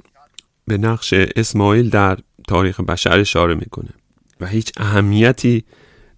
به 0.66 0.78
نقش 0.78 1.12
اسماعیل 1.12 1.90
در 1.90 2.18
تاریخ 2.48 2.80
بشر 2.80 3.18
اشاره 3.18 3.54
می‌کنه. 3.54 3.90
و 4.40 4.46
هیچ 4.46 4.72
اهمیتی 4.76 5.64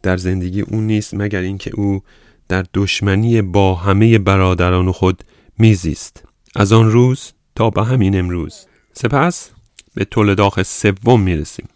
در 0.03 0.17
زندگی 0.17 0.61
او 0.61 0.81
نیست 0.81 1.15
مگر 1.15 1.41
اینکه 1.41 1.71
او 1.75 2.03
در 2.49 2.65
دشمنی 2.75 3.43
با 3.43 3.75
همه 3.75 4.19
برادران 4.19 4.93
خود 4.93 5.25
میزیست. 5.59 6.25
از 6.57 6.73
آن 6.73 6.91
روز 6.91 7.33
تا 7.55 7.71
به 7.71 7.85
همین 7.85 8.19
امروز. 8.19 8.67
سپس 8.93 9.51
به 9.95 10.05
تولداخ 10.05 10.63
سوم 10.63 11.21
می‌رسیم 11.21 11.69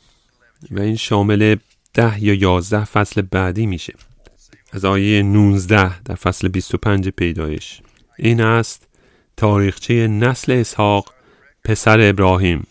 و 0.71 0.81
این 0.81 0.97
شامل 0.97 1.57
ده 1.95 2.25
یا 2.25 2.35
یازده 2.35 2.85
فصل 2.85 3.23
بعدی 3.23 3.67
میشه. 3.67 3.95
از 4.73 4.85
آیه 4.85 5.23
19 5.23 6.03
در 6.03 6.15
فصل 6.15 6.49
25 6.49 7.09
پیدایش. 7.09 7.81
این 8.19 8.41
است 8.41 8.89
تاریخچه 9.37 10.09
نسل 10.09 10.53
اسحاق 10.53 11.15
پسر 11.65 12.09
ابراهیم. 12.09 12.67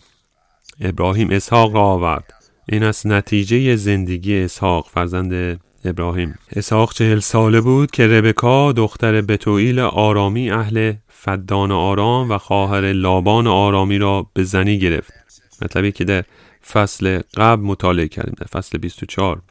ابراهیم 0.81 1.29
اسحاق 1.29 1.75
را 1.75 1.81
آورد. 1.81 2.33
این 2.69 2.83
است 2.83 3.05
نتیجه 3.05 3.75
زندگی 3.75 4.39
اسحاق 4.39 4.87
فرزند 4.87 5.59
ابراهیم. 5.85 6.37
اسحاق 6.51 6.93
چهل 6.93 7.19
ساله 7.19 7.61
بود 7.61 7.91
که 7.91 8.07
ربکا 8.07 8.71
دختر 8.71 9.21
بتوئیل 9.21 9.79
آرامی 9.79 10.51
اهل 10.51 10.93
فدان 11.09 11.71
آرام 11.71 12.31
و 12.31 12.37
خواهر 12.37 12.91
لابان 12.91 13.47
آرامی 13.47 13.97
را 13.97 14.29
به 14.33 14.43
زنی 14.43 14.79
گرفت. 14.79 15.13
مطلبی 15.61 15.91
که 15.91 16.03
در 16.03 16.23
فصل 16.71 17.21
قبل 17.37 17.63
مطالعه 17.63 18.07
کردیم 18.07 18.35
در 18.37 18.45
فصل 18.45 18.77
24 18.77 19.41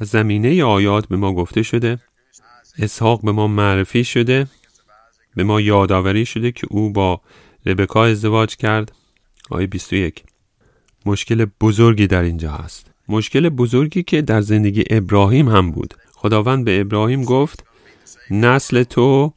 و 0.00 0.04
زمینه 0.04 0.64
آیات 0.64 1.08
به 1.08 1.16
ما 1.16 1.32
گفته 1.32 1.62
شده 1.62 1.98
اسحاق 2.78 3.22
به 3.22 3.32
ما 3.32 3.46
معرفی 3.46 4.04
شده 4.04 4.46
به 5.36 5.44
ما 5.44 5.60
یادآوری 5.60 6.26
شده 6.26 6.52
که 6.52 6.66
او 6.70 6.92
با 6.92 7.20
ربکا 7.66 8.04
ازدواج 8.04 8.56
کرد. 8.56 8.92
آیه 9.50 9.66
21 9.66 10.22
مشکل 11.06 11.46
بزرگی 11.60 12.06
در 12.06 12.22
اینجا 12.22 12.52
هست. 12.52 12.90
مشکل 13.08 13.48
بزرگی 13.48 14.02
که 14.02 14.22
در 14.22 14.40
زندگی 14.40 14.84
ابراهیم 14.90 15.48
هم 15.48 15.70
بود. 15.70 15.94
خداوند 16.12 16.64
به 16.64 16.80
ابراهیم 16.80 17.24
گفت 17.24 17.64
نسل 18.30 18.82
تو 18.82 19.32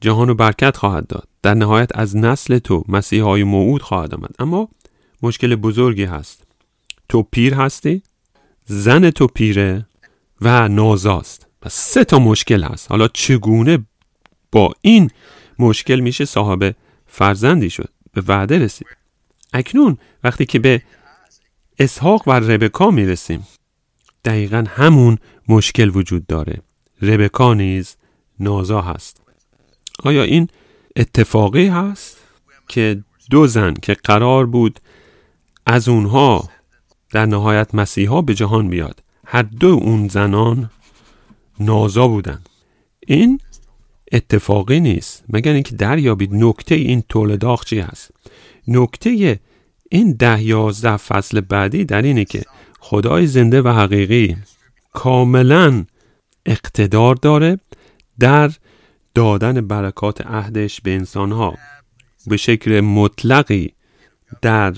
جهان 0.00 0.30
و 0.30 0.34
برکت 0.34 0.76
خواهد 0.76 1.06
داد. 1.06 1.28
در 1.42 1.54
نهایت 1.54 1.90
از 1.94 2.16
نسل 2.16 2.58
تو 2.58 2.84
مسیح 2.88 3.22
های 3.22 3.44
موعود 3.44 3.82
خواهد 3.82 4.14
آمد. 4.14 4.34
اما 4.38 4.68
مشکل 5.22 5.56
بزرگی 5.56 6.04
هست. 6.04 6.42
تو 7.08 7.22
پیر 7.22 7.54
هستی؟ 7.54 8.02
زن 8.64 9.10
تو 9.10 9.26
پیره 9.26 9.86
و 10.40 10.68
نازاست. 10.68 11.46
و 11.62 11.68
سه 11.68 12.04
تا 12.04 12.18
مشکل 12.18 12.62
هست. 12.62 12.90
حالا 12.90 13.08
چگونه 13.08 13.86
با 14.52 14.74
این 14.80 15.10
مشکل 15.58 16.00
میشه 16.00 16.24
صاحب 16.24 16.74
فرزندی 17.06 17.70
شد؟ 17.70 17.88
به 18.12 18.22
وعده 18.28 18.58
رسید. 18.58 18.86
اکنون 19.52 19.98
وقتی 20.24 20.46
که 20.46 20.58
به 20.58 20.82
اسحاق 21.78 22.28
و 22.28 22.32
ربکا 22.32 22.90
می‌رسیم 22.90 23.46
دقیقا 24.24 24.64
همون 24.68 25.18
مشکل 25.48 25.90
وجود 25.96 26.26
داره. 26.26 26.62
ربکا 27.02 27.54
نیز 27.54 27.96
نازا 28.40 28.80
هست. 28.80 29.20
آیا 30.04 30.22
این 30.22 30.48
اتفاقی 30.96 31.66
هست 31.66 32.16
که 32.68 33.04
دو 33.30 33.46
زن 33.46 33.74
که 33.74 33.94
قرار 33.94 34.46
بود 34.46 34.80
از 35.66 35.88
اونها 35.88 36.48
در 37.10 37.26
نهایت 37.26 37.74
مسیحا 37.74 38.22
به 38.22 38.34
جهان 38.34 38.68
بیاد 38.68 39.02
هر 39.26 39.42
دو 39.42 39.66
اون 39.66 40.08
زنان 40.08 40.70
نازا 41.60 42.08
بودند 42.08 42.48
این 43.06 43.40
اتفاقی 44.12 44.80
نیست. 44.80 45.24
مگر 45.28 45.52
اینکه 45.52 45.76
دریابید 45.76 46.34
نکته 46.34 46.74
این 46.74 47.02
تولداغ 47.08 47.64
چی 47.64 47.80
هست؟ 47.80 48.10
نکته 48.68 49.40
این 49.90 50.12
ده 50.12 50.42
یازده 50.42 50.96
فصل 50.96 51.40
بعدی 51.40 51.84
در 51.84 52.02
اینه 52.02 52.24
که 52.24 52.42
خدای 52.80 53.26
زنده 53.26 53.62
و 53.62 53.68
حقیقی 53.68 54.36
کاملا 54.92 55.84
اقتدار 56.46 57.14
داره 57.14 57.58
در 58.18 58.50
دادن 59.14 59.66
برکات 59.66 60.26
عهدش 60.26 60.80
به 60.80 60.94
انسانها. 60.94 61.54
به 62.26 62.36
شکل 62.36 62.80
مطلقی 62.80 63.74
در 64.42 64.74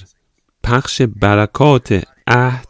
پخش 0.62 1.02
برکات 1.02 2.04
عهد 2.26 2.68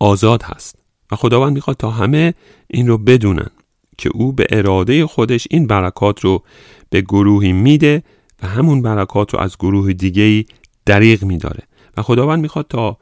آزاد 0.00 0.42
هست. 0.42 0.78
و 1.12 1.16
خداوند 1.16 1.52
می‌خواد 1.52 1.76
تا 1.76 1.90
همه 1.90 2.34
این 2.66 2.86
رو 2.86 2.98
بدونن 2.98 3.50
که 3.98 4.10
او 4.14 4.32
به 4.32 4.46
اراده 4.50 5.06
خودش 5.06 5.48
این 5.50 5.66
برکات 5.66 6.20
رو 6.20 6.42
به 6.90 7.00
گروهی 7.00 7.52
میده 7.52 8.02
و 8.42 8.46
همون 8.46 8.82
برکات 8.82 9.34
رو 9.34 9.40
از 9.40 9.56
گروه 9.58 9.92
دیگه 9.92 10.44
دریغ 10.86 11.24
میداره. 11.24 11.67
و 11.98 12.02
خداوند 12.02 12.40
می‌خواد 12.42 12.66
تا 12.68 12.96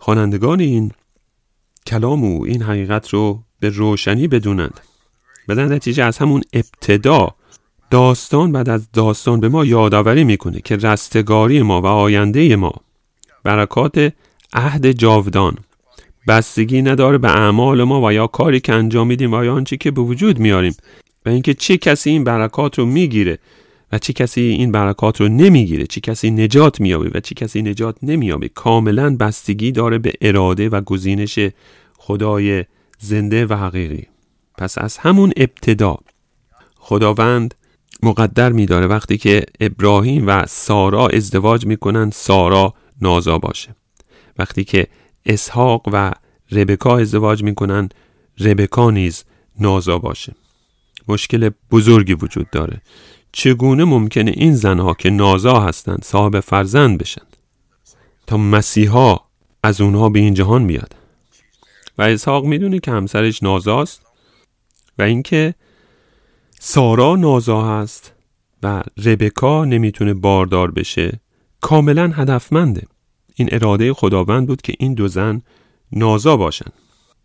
خوانندگان 0.00 0.60
این 0.60 0.92
کلام 1.86 2.24
او 2.24 2.46
این 2.46 2.62
حقیقت 2.62 3.08
رو 3.08 3.42
به 3.60 3.68
روشنی 3.68 4.28
بدونند. 4.28 4.80
و 5.48 5.54
در 5.54 5.64
نتیجه 5.64 6.04
از 6.04 6.18
همون 6.18 6.42
ابتدا 6.52 7.34
داستان 7.90 8.52
بعد 8.52 8.68
از 8.68 8.92
داستان 8.92 9.40
به 9.40 9.48
ما 9.48 9.64
یادآوری 9.64 10.24
می‌کنه 10.24 10.60
که 10.60 10.76
رستگاری 10.76 11.62
ما 11.62 11.80
و 11.82 11.86
آینده 11.86 12.56
ما 12.56 12.72
برکات 13.44 14.12
عهد 14.52 14.90
جاودان 14.90 15.56
بستگی 16.28 16.82
نداره 16.82 17.18
به 17.18 17.36
اعمال 17.36 17.82
ما 17.82 18.06
و 18.06 18.12
یا 18.12 18.26
کاری 18.26 18.60
که 18.60 18.72
انجام 18.72 19.06
میدیم 19.06 19.34
و 19.34 19.44
یا 19.44 19.54
آنچه 19.54 19.76
که 19.76 19.90
به 19.90 20.00
وجود 20.00 20.38
میاریم 20.38 20.76
و 21.26 21.28
اینکه 21.28 21.54
چه 21.54 21.76
کسی 21.76 22.10
این 22.10 22.24
برکات 22.24 22.78
رو 22.78 22.86
می‌گیره. 22.86 23.38
و 23.92 23.98
چه 23.98 24.12
کسی 24.12 24.40
این 24.40 24.72
برکات 24.72 25.20
رو 25.20 25.28
نمی‌گیره 25.28 25.86
چه 25.86 26.00
کسی 26.00 26.30
نجات 26.30 26.80
میابه 26.80 27.10
و 27.14 27.20
چه 27.20 27.34
کسی 27.34 27.62
نجات 27.62 27.96
نمیابه. 28.02 28.48
کاملا 28.48 29.16
بستگی 29.16 29.72
داره 29.72 29.98
به 29.98 30.12
اراده 30.20 30.68
و 30.68 30.80
گزینش 30.80 31.38
خدای 31.98 32.64
زنده 32.98 33.46
و 33.46 33.54
حقیقی. 33.54 34.06
پس 34.58 34.78
از 34.78 34.98
همون 34.98 35.32
ابتدا 35.36 35.98
خداوند 36.76 37.54
مقدر 38.02 38.52
میداره 38.52 38.86
وقتی 38.86 39.18
که 39.18 39.44
ابراهیم 39.60 40.26
و 40.26 40.46
سارا 40.46 41.08
ازدواج 41.08 41.66
می‌کنن 41.66 42.10
سارا 42.10 42.74
نازا 43.00 43.38
باشه. 43.38 43.76
وقتی 44.38 44.64
که 44.64 44.86
اسحاق 45.26 45.82
و 45.92 46.12
ربکا 46.52 46.98
ازدواج 46.98 47.42
می‌کنن 47.42 47.88
ربکا 48.40 48.90
نیز 48.90 49.24
نازا 49.60 49.98
باشه. 49.98 50.34
مشکل 51.08 51.50
بزرگی 51.70 52.14
وجود 52.14 52.50
داره. 52.50 52.80
چگونه 53.38 53.84
ممکنه 53.84 54.30
این 54.36 54.54
زنها 54.54 54.94
که 54.94 55.10
نازا 55.10 55.60
هستند 55.60 56.04
صاحب 56.04 56.40
فرزند 56.40 56.98
بشن؟ 56.98 57.22
تا 58.26 58.36
مسیحا 58.36 59.16
از 59.62 59.80
اونها 59.80 60.08
به 60.08 60.18
این 60.18 60.34
جهان 60.34 60.66
بیاد 60.66 60.96
و 61.98 62.02
اسحاق 62.02 62.44
می‌دونه 62.44 62.78
که 62.78 62.90
همسرش 62.90 63.42
نازاست؟ 63.42 64.02
و 64.98 65.02
اینکه 65.02 65.54
سارا 66.60 67.16
نازا 67.16 67.62
هست 67.62 68.12
و 68.62 68.82
ربکا 69.04 69.64
نمی‌تونه 69.64 70.14
باردار 70.14 70.70
بشه 70.70 71.20
کاملا 71.60 72.12
هدفمنده. 72.14 72.82
این 73.34 73.48
اراده 73.52 73.92
خداوند 73.92 74.46
بود 74.46 74.62
که 74.62 74.74
این 74.78 74.94
دو 74.94 75.08
زن 75.08 75.42
نازا 75.92 76.36
باشن. 76.36 76.70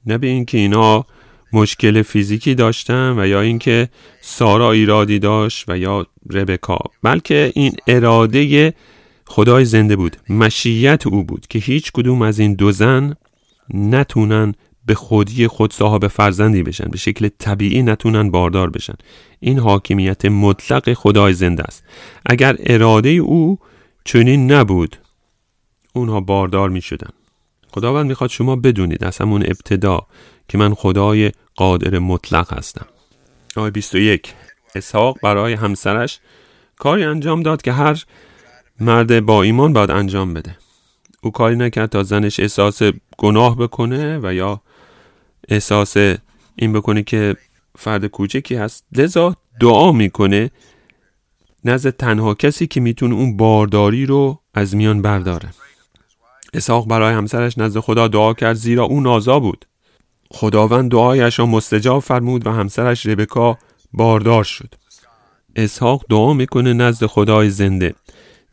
نه 0.06 0.18
به 0.18 0.28
اینکه 0.28 0.58
اینا 0.58 1.06
مشکل 1.54 2.02
فیزیکی 2.02 2.56
داشتن 2.56 3.20
و 3.20 3.28
یا 3.28 3.42
اینکه 3.42 3.90
سارا 4.22 4.72
ایرادی 4.72 5.20
داشت 5.20 5.66
و 5.68 5.78
یا 5.78 6.08
ربکا. 6.30 6.80
بلکه 7.04 7.52
این 7.56 7.76
اراده 7.88 8.74
خدای 9.26 9.66
زنده 9.66 9.96
بود. 9.96 10.18
مشیت 10.30 11.08
او 11.08 11.24
بود 11.24 11.48
که 11.48 11.60
هیچ 11.60 11.92
کدوم 11.92 12.22
از 12.22 12.40
این 12.40 12.54
دو 12.54 12.72
زن 12.72 13.16
نتونن 13.74 14.54
به 14.86 14.96
خودی 14.96 15.48
خود 15.48 15.74
صاحب 15.74 16.08
فرزندی 16.08 16.64
بشن. 16.64 16.86
به 16.92 16.98
شکل 16.98 17.30
طبیعی 17.40 17.84
نتونن 17.84 18.32
باردار 18.32 18.70
بشن. 18.70 18.96
این 19.40 19.60
حاکمیت 19.60 20.26
مطلق 20.26 20.94
خدای 20.94 21.34
زنده 21.34 21.64
است. 21.64 21.84
اگر 22.26 22.56
اراده 22.60 23.10
او 23.10 23.60
چنین 24.06 24.52
نبود 24.52 24.98
اونها 25.94 26.20
باردار 26.20 26.70
می 26.70 26.82
شدن 26.82 27.10
خداوند 27.72 28.06
می‌خواد 28.06 28.30
شما 28.30 28.56
بدونید. 28.56 29.04
از 29.04 29.18
همون 29.18 29.42
ابتدا 29.42 30.08
که 30.52 30.58
من 30.58 30.74
خدای 30.74 31.32
قادر 31.56 32.00
مطلق 32.00 32.54
هستم. 32.54 32.86
آیه 33.56 33.72
21 33.72 34.34
اسحاق 34.76 35.18
برای 35.24 35.54
همسرش 35.54 36.20
کاری 36.80 37.04
انجام 37.04 37.44
داد 37.44 37.62
که 37.62 37.72
هر 37.72 38.04
مرد 38.80 39.26
با 39.26 39.44
ایمان 39.44 39.74
باید 39.74 39.92
انجام 39.92 40.34
بده. 40.34 40.58
او 41.22 41.32
کاری 41.32 41.56
نکرد 41.56 41.90
تا 41.90 42.04
زنش 42.04 42.40
احساس 42.40 42.82
گناه 43.18 43.58
بکنه 43.58 44.20
و 44.24 44.34
یا 44.34 44.62
احساس 45.50 45.98
این 46.56 46.74
بکنه 46.74 47.04
که 47.04 47.36
فرد 47.78 48.06
کوچکی 48.06 48.56
هست. 48.56 48.86
لذا 48.92 49.36
دعا 49.60 49.92
می‌کنه 49.92 50.52
نزد 51.64 51.90
تنها 51.90 52.34
کسی 52.34 52.68
که 52.68 52.80
می‌تونه 52.80 53.16
اون 53.16 53.38
بارداری 53.38 54.06
رو 54.06 54.42
از 54.54 54.76
میان 54.76 55.02
برداره. 55.02 55.50
اسحاق 56.54 56.88
برای 56.88 57.14
همسرش 57.14 57.58
نزد 57.58 57.80
خدا 57.80 58.08
دعا 58.08 58.34
کرد 58.34 58.56
زیرا 58.56 58.84
او 58.84 59.02
نازا 59.02 59.40
بود. 59.40 59.66
خداوند 60.34 60.92
دعایش 60.92 61.40
را 61.40 61.46
مستجاب 61.46 62.02
فرمود 62.02 62.48
و 62.48 62.52
همسرش 62.52 63.06
ربکا 63.06 63.58
باردار 63.94 64.44
شد. 64.44 64.76
اسحاق 65.56 66.06
دعا 66.10 66.34
می‌کنه 66.34 66.74
نزد 66.74 67.06
خدای 67.06 67.50
زنده. 67.50 67.96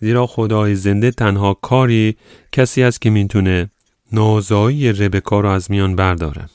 زیرا 0.00 0.26
خدای 0.26 0.74
زنده 0.74 1.10
تنها 1.10 1.54
کاری 1.54 2.16
کسی 2.52 2.82
است 2.82 3.00
که 3.00 3.10
می‌تونه 3.10 3.70
نازایی 4.12 4.92
ربکا 4.92 5.40
را 5.40 5.54
از 5.54 5.70
میان 5.70 5.96
برداره. 5.96 6.48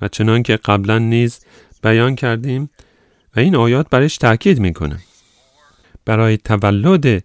و 0.00 0.08
چنان 0.08 0.42
که 0.42 0.56
قبلا 0.56 0.98
نیز 0.98 1.40
بیان 1.82 2.14
کردیم 2.14 2.70
و 3.36 3.40
این 3.40 3.56
آیات 3.56 3.90
برش 3.90 4.16
تاکید 4.16 4.60
می‌کنه. 4.60 4.98
برای 6.04 6.36
تولد 6.36 7.24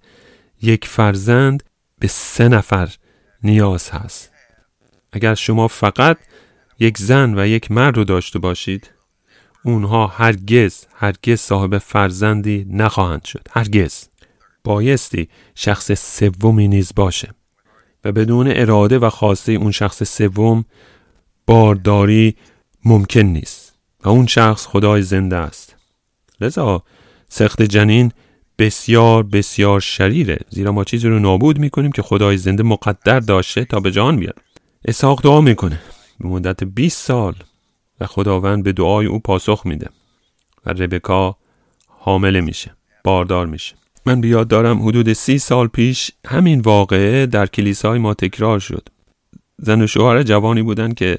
یک 0.61 0.87
فرزند 0.87 1.63
به 1.99 2.07
سه 2.07 2.47
نفر 2.47 2.95
نیاز 3.43 3.89
هست. 3.89 4.31
اگر 5.13 5.35
شما 5.35 5.67
فقط 5.67 6.17
یک 6.81 6.97
زن 6.97 7.39
و 7.39 7.47
یک 7.47 7.71
مرد 7.71 7.97
رو 7.97 8.03
داشته 8.03 8.39
باشید. 8.39 8.91
اونها 9.65 10.07
هرگز 10.07 10.85
هرگز 10.95 11.39
صاحب 11.39 11.77
فرزندی 11.77 12.65
نخواهند 12.69 13.23
شد. 13.23 13.47
هرگز. 13.51 14.07
بایستی 14.63 15.29
شخص 15.55 15.91
سومی 15.91 16.67
نیز 16.67 16.91
باشه. 16.95 17.29
و 18.03 18.11
بدون 18.11 18.47
اراده 18.47 18.99
و 18.99 19.09
خواسته 19.09 19.51
اون 19.51 19.71
شخص 19.71 20.03
سوم 20.03 20.65
بارداری 21.47 22.35
ممکن 22.85 23.19
نیست. 23.19 23.73
و 24.03 24.09
اون 24.09 24.27
شخص 24.27 24.65
خدای 24.67 25.01
زنده 25.01 25.35
است. 25.35 25.75
لذا 26.41 26.83
سخت 27.29 27.61
جنین 27.61 28.11
بسیار 28.59 29.23
بسیار 29.23 29.79
شریره. 29.79 30.37
زیرا 30.49 30.71
ما 30.71 30.83
چیزی 30.83 31.07
رو 31.07 31.19
نابود 31.19 31.59
می‌کنیم 31.59 31.91
که 31.91 32.01
خدای 32.01 32.37
زنده 32.37 32.63
مقدر 32.63 33.19
داشته 33.19 33.65
تا 33.65 33.79
به 33.79 33.91
جان 33.91 34.17
بیاد. 34.19 34.37
اسحاق 34.85 35.23
دعا 35.23 35.41
می‌کنه. 35.41 35.79
به 36.21 36.27
مدت 36.27 36.63
20 36.63 37.05
سال 37.05 37.35
و 37.99 38.05
خداوند 38.05 38.63
به 38.63 38.71
دعای 38.71 39.05
او 39.05 39.19
پاسخ 39.19 39.61
میده 39.65 39.89
و 40.65 40.69
ربکا 40.69 41.37
حامله 41.87 42.41
میشه 42.41 42.71
باردار 43.03 43.47
میشه. 43.47 43.75
من 44.05 44.21
بیاد 44.21 44.47
دارم 44.47 44.87
حدود 44.87 45.13
سی 45.13 45.37
سال 45.37 45.67
پیش 45.67 46.11
همین 46.27 46.59
واقعه 46.59 47.25
در 47.25 47.45
کلیسای 47.45 47.99
ما 47.99 48.13
تکرار 48.13 48.59
شد. 48.59 48.89
زن 49.57 49.81
و 49.81 49.87
شوهر 49.87 50.23
جوانی 50.23 50.61
بودن 50.61 50.93
که 50.93 51.17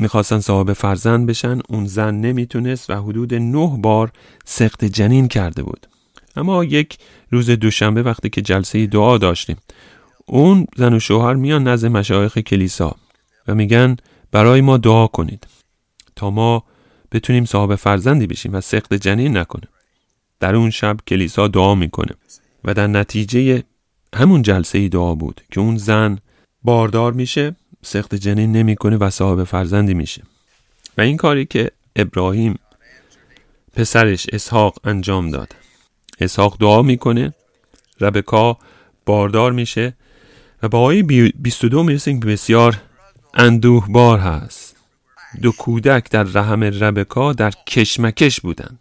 می‌خواستن 0.00 0.40
صاحب 0.40 0.72
فرزند 0.72 1.26
بشن 1.26 1.58
اون 1.68 1.86
زن 1.86 2.14
نمی‌تونست 2.14 2.90
و 2.90 2.94
حدود 2.94 3.34
نه 3.34 3.76
بار 3.78 4.12
سخت 4.44 4.84
جنین 4.84 5.28
کرده 5.28 5.62
بود. 5.62 5.86
اما 6.36 6.64
یک 6.64 6.98
روز 7.30 7.50
دوشنبه 7.50 8.02
وقتی 8.02 8.30
که 8.30 8.42
جلسه 8.42 8.86
دعا 8.86 9.18
داشتیم 9.18 9.56
اون 10.26 10.66
زن 10.76 10.94
و 10.94 11.00
شوهر 11.00 11.34
میان 11.34 11.68
نزد 11.68 11.86
مشایخ 11.86 12.38
کلیسا. 12.38 12.96
و 13.48 13.54
میگن 13.54 13.96
برای 14.30 14.60
ما 14.60 14.76
دعا 14.76 15.06
کنید 15.06 15.46
تا 16.16 16.30
ما 16.30 16.64
بتونیم 17.12 17.44
صاحب 17.44 17.74
فرزندی 17.74 18.26
بشیم 18.26 18.54
و 18.54 18.60
سخت 18.60 18.94
جنین 18.94 19.36
نکنه. 19.36 19.68
در 20.40 20.56
اون 20.56 20.70
شب 20.70 20.96
کلیسا 21.06 21.48
دعا 21.48 21.74
می‌کنه 21.74 22.14
و 22.64 22.74
در 22.74 22.86
نتیجه 22.86 23.62
همون 24.14 24.42
جلسه 24.42 24.88
دعا 24.88 25.14
بود 25.14 25.40
که 25.52 25.60
اون 25.60 25.76
زن 25.76 26.18
باردار 26.62 27.12
میشه 27.12 27.56
سخت 27.82 28.14
جنین 28.14 28.52
نمی‌کنه 28.52 28.96
و 28.96 29.10
صاحب 29.10 29.44
فرزندی 29.44 29.94
میشه. 29.94 30.22
و 30.98 31.00
این 31.00 31.16
کاری 31.16 31.44
که 31.46 31.70
ابراهیم 31.96 32.58
پسرش 33.76 34.26
اسحاق 34.32 34.78
انجام 34.84 35.30
داد. 35.30 35.54
اسحاق 36.20 36.56
دعا 36.60 36.82
می‌کنه 36.82 37.34
ربکا 38.00 38.58
باردار 39.06 39.52
میشه 39.52 39.94
و 40.62 40.68
با 40.68 40.80
آیه 40.80 41.02
22 41.02 41.82
می‌رسیم 41.82 42.20
که 42.20 42.26
بسیار 42.26 42.80
اندوهبار 43.34 44.18
هست. 44.18 44.76
دو 45.42 45.52
کودک 45.52 46.10
در 46.10 46.22
رحم 46.22 46.64
ربکا 46.64 47.32
در 47.32 47.50
کشمکش 47.66 48.40
بودند. 48.40 48.78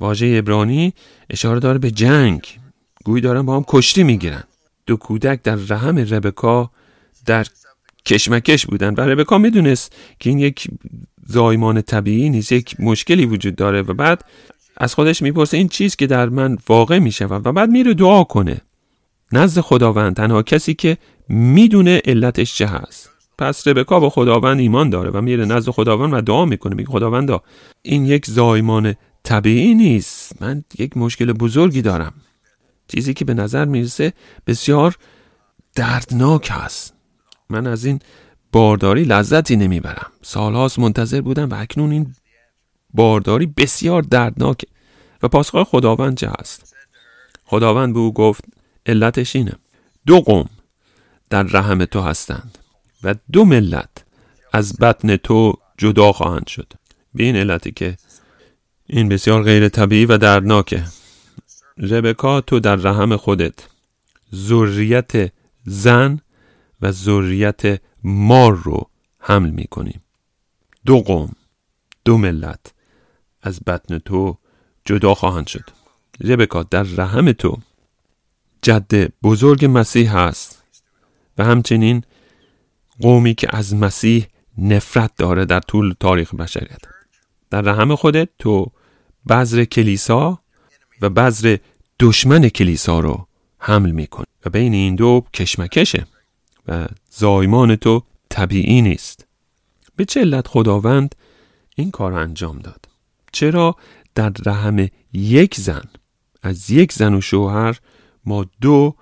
واژه 0.00 0.34
ابرانی 0.38 0.94
اشاره 1.30 1.60
داره 1.60 1.78
به 1.78 1.90
جنگ. 1.90 2.58
گویی 3.04 3.22
دارن 3.22 3.42
با 3.42 3.56
هم 3.56 3.64
کشتی 3.68 4.02
می‌گیرن. 4.02 4.44
دو 4.86 4.96
کودک 4.96 5.42
در 5.42 5.54
رحم 5.54 5.98
ربکا 5.98 6.70
در 7.26 7.46
کشمکش 8.06 8.66
بودن 8.66 8.94
و 8.94 9.00
ربکا 9.00 9.38
می‌دونست 9.38 9.92
که 10.20 10.30
این 10.30 10.38
یک 10.38 10.68
زایمان 11.26 11.82
طبیعی 11.82 12.30
نیست 12.30 12.52
یک 12.52 12.80
مشکلی 12.80 13.26
وجود 13.26 13.56
داره 13.56 13.82
و 13.82 13.94
بعد 13.94 14.24
از 14.76 14.94
خودش 14.94 15.22
می‌پرسه 15.22 15.56
این 15.56 15.68
چیز 15.68 15.96
که 15.96 16.06
در 16.06 16.28
من 16.28 16.58
واقع 16.68 16.98
میشه 16.98 17.24
و 17.24 17.52
بعد 17.52 17.70
میره 17.70 17.94
دعا 17.94 18.24
کنه. 18.24 18.60
نزد 19.32 19.60
خداوند 19.60 20.16
تنها 20.16 20.42
کسی 20.42 20.74
که 20.74 20.98
می‌دونه 21.28 22.02
علتش 22.04 22.54
چه 22.54 22.66
هست. 22.66 23.10
پس 23.38 23.68
ربکا 23.68 24.00
با 24.00 24.10
خداوند 24.10 24.60
ایمان 24.60 24.90
داره 24.90 25.10
و 25.10 25.20
میره 25.20 25.44
نزد 25.44 25.70
خداوند 25.70 26.14
و 26.14 26.20
دعا 26.20 26.44
می‌کنه. 26.44 26.74
میگه 26.74 26.90
خداوندا 26.90 27.42
این 27.82 28.06
یک 28.06 28.26
زایمان 28.26 28.94
طبیعی 29.22 29.74
نیست. 29.74 30.42
من 30.42 30.64
یک 30.78 30.96
مشکل 30.96 31.32
بزرگی 31.32 31.82
دارم. 31.82 32.12
چیزی 32.88 33.14
که 33.14 33.24
به 33.24 33.34
نظر 33.34 33.64
می‌رسه 33.64 34.12
بسیار 34.46 34.96
دردناک 35.74 36.48
هست 36.52 36.94
من 37.50 37.66
از 37.66 37.84
این 37.84 37.98
بارداری 38.52 39.04
لذتی 39.04 39.56
نمی‌برم. 39.56 40.12
سالهاست 40.22 40.78
منتظر 40.78 41.20
بودم 41.20 41.50
و 41.50 41.54
اکنون 41.54 41.90
این 41.90 42.14
بارداری 42.94 43.46
بسیار 43.46 44.02
دردناک 44.02 44.64
و 45.22 45.28
پاسخهای 45.28 45.64
خداوند 45.64 46.16
چه 46.16 46.30
هست 46.40 46.74
خداوند 47.44 47.94
به 47.94 48.00
او 48.00 48.12
گفت 48.12 48.44
علتش 48.86 49.36
اینه. 49.36 49.52
دو 50.06 50.20
قوم 50.20 50.48
در 51.30 51.42
رحم 51.42 51.84
تو 51.84 52.00
هستند. 52.00 52.57
و 53.02 53.14
دو 53.32 53.44
ملت 53.44 54.04
از 54.52 54.76
بطن 54.76 55.16
تو 55.16 55.54
جدا 55.78 56.12
خواهند 56.12 56.46
شد. 56.46 56.72
به 57.14 57.24
این 57.24 57.36
علتی 57.36 57.70
که 57.70 57.96
این 58.86 59.08
بسیار 59.08 59.42
غیر 59.42 59.68
طبیعی 59.68 60.06
و 60.06 60.18
دردناکه. 60.18 60.84
ربکا 61.78 62.40
تو 62.40 62.60
در 62.60 62.76
رحم 62.76 63.16
خودت 63.16 63.68
ذریت 64.34 65.32
زن 65.64 66.20
و 66.82 66.92
ذریت 66.92 67.80
مار 68.04 68.54
رو 68.56 68.90
حمل 69.18 69.50
می 69.50 69.64
کنیم 69.64 70.00
دو 70.86 71.00
قوم 71.00 71.32
دو 72.04 72.18
ملت 72.18 72.72
از 73.42 73.60
بطن 73.66 73.98
تو 73.98 74.38
جدا 74.84 75.14
خواهند 75.14 75.46
شد. 75.46 75.64
ربکا 76.20 76.62
در 76.62 76.82
رحم 76.82 77.32
تو 77.32 77.58
جد 78.62 79.12
بزرگ 79.22 79.66
مسیح 79.70 80.16
هست 80.16 80.62
و 81.38 81.44
همچنین 81.44 82.04
قومی 83.00 83.34
که 83.34 83.56
از 83.56 83.74
مسیح 83.74 84.26
نفرت 84.58 85.10
داره 85.16 85.44
در 85.44 85.60
طول 85.60 85.94
تاریخ 86.00 86.34
بشریت. 86.34 86.80
در 87.50 87.60
رحم 87.60 87.94
خودت 87.94 88.28
تو 88.38 88.66
بذر 89.28 89.64
کلیسا 89.64 90.38
و 91.00 91.10
بذر 91.10 91.56
دشمن 92.00 92.48
کلیسا 92.48 93.00
رو 93.00 93.26
حمل 93.58 93.90
میکن 93.90 94.24
و 94.46 94.50
بین 94.50 94.74
این 94.74 94.94
دو 94.94 95.24
کشمکشه 95.34 96.06
و 96.68 96.86
زایمان 97.10 97.76
تو 97.76 98.02
طبیعی 98.28 98.82
نیست. 98.82 99.26
به 99.96 100.04
چه 100.04 100.20
علت 100.20 100.46
خداوند 100.46 101.14
این 101.76 101.90
کار 101.90 102.12
انجام 102.12 102.58
داد؟ 102.58 102.88
چرا 103.32 103.76
در 104.14 104.32
رحم 104.46 104.88
یک 105.12 105.54
زن 105.54 105.84
از 106.42 106.70
یک 106.70 106.92
زن 106.92 107.14
و 107.14 107.20
شوهر 107.20 107.78
ما 108.24 108.46
دو 108.60 108.94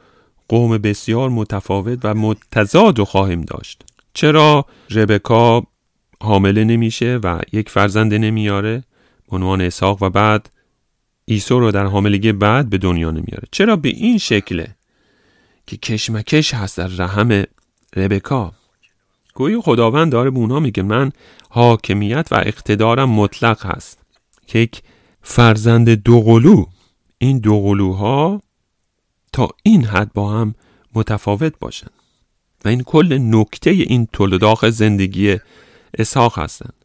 قوم 0.49 0.79
بسیار 0.79 1.31
متفاوت 1.31 1.99
و 2.05 2.15
متضاد 2.15 3.03
خواهیم 3.03 3.41
داشت. 3.41 3.83
چرا 4.15 4.67
ربکا 4.91 5.63
حامله 6.21 6.65
نمیشه 6.65 7.21
و 7.25 7.41
یک 7.53 7.69
فرزند 7.69 8.15
نمیاره؟ 8.15 8.85
عنوان 9.29 9.61
اسحاق 9.61 10.03
و 10.03 10.11
بعد 10.11 10.51
عیسی 11.29 11.55
رو 11.55 11.71
در 11.71 11.87
حاملگی 11.87 12.33
بعد 12.33 12.71
به 12.71 12.79
دنیا 12.79 13.11
نمیاره. 13.11 13.49
چرا 13.53 13.77
به 13.77 13.89
این 13.89 14.19
شکله 14.19 14.77
که 15.67 15.77
کشمکش 15.77 16.55
هست 16.55 16.79
در 16.79 16.87
رحم 16.87 17.45
ربکا؟ 17.97 18.53
گویی 19.35 19.61
خداوند 19.61 20.13
داره 20.13 20.31
به 20.31 20.39
اونا 20.39 20.61
میگه 20.61 20.83
من 20.83 21.13
حاکمیت 21.51 22.29
و 22.31 22.35
اقتدارم 22.35 23.11
مطلق 23.11 23.67
هست. 23.67 24.03
که 24.47 24.59
یک 24.59 24.83
فرزند 25.23 25.91
دوقلو. 25.91 26.65
این 27.19 27.39
دوقلوها 27.39 28.43
تا 29.33 29.49
این 29.63 29.85
حد 29.85 30.13
با 30.13 30.33
هم 30.33 30.55
متفاوت 30.95 31.53
باشن 31.61 31.91
و 32.65 32.69
این 32.69 32.83
کل 32.83 33.19
نکته 33.21 33.71
این 33.71 34.09
تولداخ 34.13 34.69
زندگی 34.69 35.37
اسحاق 35.99 36.39
هستند 36.39 36.85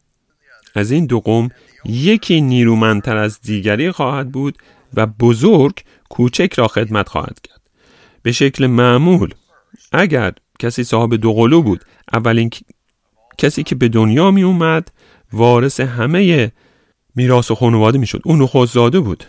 از 0.74 0.90
این 0.90 1.06
دو 1.06 1.20
قوم 1.20 1.48
یکی 1.84 2.40
نیرومندتر 2.40 3.16
از 3.16 3.40
دیگری 3.40 3.90
خواهد 3.90 4.32
بود 4.32 4.58
و 4.94 5.06
بزرگ 5.06 5.84
کوچک 6.08 6.52
را 6.56 6.68
خدمت 6.68 7.08
خواهد 7.08 7.40
کرد. 7.40 7.60
به 8.22 8.32
شکل 8.32 8.66
معمول 8.66 9.34
اگر 9.92 10.32
کسی 10.58 10.84
صاحب 10.84 11.14
دو 11.14 11.32
قلو 11.32 11.62
بود 11.62 11.84
اولین 12.12 12.50
کسی 13.38 13.62
که 13.62 13.74
به 13.74 13.88
دنیا 13.88 14.30
می 14.30 14.42
اومد 14.42 14.92
وارث 15.32 15.80
همه 15.80 16.52
میراث 17.14 17.52
خانواده 17.52 17.98
می‌شد. 17.98 18.22
اون 18.24 18.42
نخست 18.42 18.72
زاده 18.72 19.00
بود. 19.00 19.24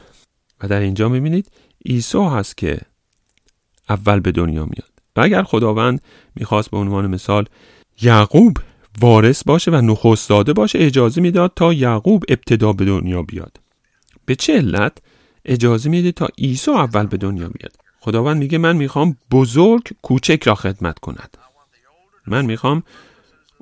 و 0.62 0.68
در 0.68 0.80
اینجا 0.80 1.10
می‌بینید 1.10 1.52
عیسی 1.86 2.18
هست 2.18 2.58
که 2.58 2.80
اول 3.90 4.20
به 4.20 4.32
دنیا 4.32 4.66
میاد. 4.66 4.90
و 5.16 5.22
اگر 5.22 5.44
خداوند 5.44 6.02
می‌خواست 6.36 6.72
به 6.72 6.78
عنوان 6.78 7.08
مثال 7.08 7.46
یعقوب 8.02 8.58
وارث 9.00 9.44
باشه 9.44 9.72
و 9.72 9.76
نخست 9.76 10.30
داده 10.30 10.54
باشه 10.54 10.80
اجازه 10.80 11.22
می‌داد 11.22 11.52
تا 11.56 11.74
یعقوب 11.74 12.24
ابتدا 12.28 12.74
به 12.74 12.86
دنیا 12.86 13.22
بیاد. 13.22 13.58
به 14.26 14.36
چه 14.36 14.54
علت 14.54 14.98
اجازه 15.46 15.90
میده 15.90 16.12
تا 16.12 16.28
عیسی 16.38 16.72
اول 16.72 17.06
به 17.06 17.18
دنیا 17.18 17.50
بیاد؟ 17.50 17.76
خداوند 18.00 18.38
میگه 18.38 18.58
من 18.58 18.76
می‌خوام 18.76 19.18
بزرگ 19.32 19.90
کوچک 20.02 20.44
را 20.44 20.56
خدمت 20.56 21.00
کند. 21.00 21.38
من 22.28 22.46
می‌خوام 22.46 22.84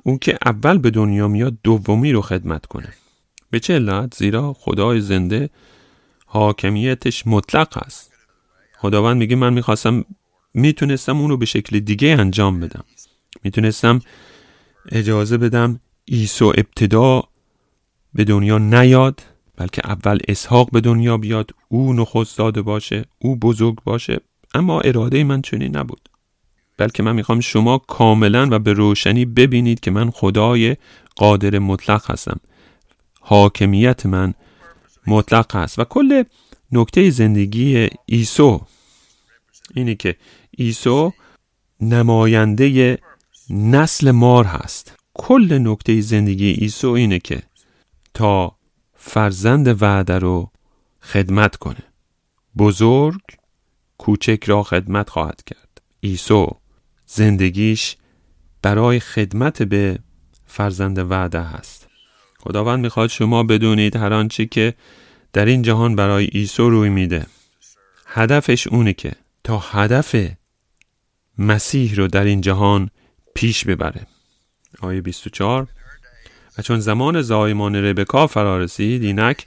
اون 0.02 0.18
که 0.18 0.38
اول 0.44 0.78
به 0.78 0.90
دنیا 0.90 1.28
میاد 1.28 1.54
دومی 1.64 2.12
رو 2.12 2.20
خدمت 2.20 2.66
کنه. 2.66 2.88
به 3.50 3.60
چه 3.60 3.74
علت؟ 3.74 4.14
زیرا 4.14 4.52
خدای 4.52 5.00
زنده 5.00 5.50
حاکمیتش 6.26 7.26
مطلق 7.26 7.78
است. 7.86 8.11
خداوند 8.82 9.16
میگه 9.16 9.36
من 9.36 9.52
می‌خواستم 9.52 10.04
می‌تونستم 10.54 11.18
اون 11.20 11.30
رو 11.30 11.36
به 11.36 11.46
شکل 11.46 11.78
دیگه 11.78 12.16
انجام 12.18 12.60
بدم. 12.60 12.84
می‌تونستم 13.42 14.00
اجازه 14.92 15.38
بدم 15.38 15.80
عیسی 16.08 16.44
ابتدا 16.44 17.22
به 18.14 18.24
دنیا 18.24 18.58
نیاد 18.58 19.20
بلکه 19.56 19.82
اول 19.84 20.18
اسحاق 20.28 20.70
به 20.70 20.80
دنیا 20.80 21.16
بیاد 21.16 21.50
او 21.68 21.92
نخست 21.92 22.38
داده 22.38 22.62
باشه 22.62 23.04
او 23.18 23.36
بزرگ 23.36 23.76
باشه. 23.84 24.20
اما 24.54 24.80
اراده 24.80 25.24
من 25.24 25.42
چنین 25.42 25.76
نبود. 25.76 26.08
بلکه 26.76 27.02
من 27.02 27.14
می‌خوام 27.14 27.40
شما 27.40 27.78
کاملا 27.78 28.48
و 28.50 28.58
به 28.58 28.72
روشنی 28.72 29.24
ببینید 29.24 29.80
که 29.80 29.90
من 29.90 30.10
خدای 30.10 30.76
قادر 31.16 31.58
مطلق 31.58 32.10
هستم. 32.10 32.40
حاکمیت 33.20 34.06
من 34.06 34.34
مطلق 35.06 35.56
هست. 35.56 35.78
و 35.78 35.84
کل 35.84 36.22
نکته 36.72 37.10
زندگی 37.10 37.88
عیسی 38.08 38.58
اینه 39.74 39.94
که 39.94 40.16
عیسی 40.58 41.10
نماینده 41.80 42.98
نسل 43.50 44.10
مار 44.10 44.44
هست. 44.44 44.96
کل 45.14 45.58
نکته 45.62 46.00
زندگی 46.00 46.52
عیسی 46.52 46.86
اینه 46.86 47.18
که 47.18 47.42
تا 48.14 48.56
فرزند 48.94 49.82
وعده 49.82 50.18
رو 50.18 50.50
خدمت 51.02 51.56
کنه. 51.56 51.84
بزرگ 52.58 53.20
کوچک 53.98 54.44
را 54.46 54.62
خدمت 54.62 55.10
خواهد 55.10 55.42
کرد. 55.46 55.82
عیسی 56.02 56.46
زندگیش 57.06 57.96
برای 58.62 59.00
خدمت 59.00 59.62
به 59.62 59.98
فرزند 60.46 60.98
وعده 60.98 61.40
هست. 61.40 61.88
خداوند 62.38 62.80
می‌خواد 62.84 63.08
شما 63.08 63.42
بدونید 63.42 63.96
هر 63.96 64.12
آنچه 64.12 64.46
که 64.46 64.74
در 65.32 65.44
این 65.44 65.62
جهان 65.62 65.96
برای 65.96 66.24
عیسی 66.24 66.62
روی 66.62 66.88
میده. 66.88 67.26
هدفش 68.06 68.66
اونه 68.66 68.92
که 68.92 69.12
تا 69.44 69.58
هدف 69.58 70.16
مسیح 71.38 71.94
رو 71.94 72.08
در 72.08 72.24
این 72.24 72.40
جهان 72.40 72.90
پیش 73.34 73.64
ببره. 73.64 74.06
آیه 74.80 75.00
24 75.00 75.68
و 76.58 76.62
چون 76.62 76.80
زمان 76.80 77.22
زایمان 77.22 77.76
ربکا 77.76 78.26
فرا 78.26 78.58
رسید 78.58 79.02
اینک 79.02 79.46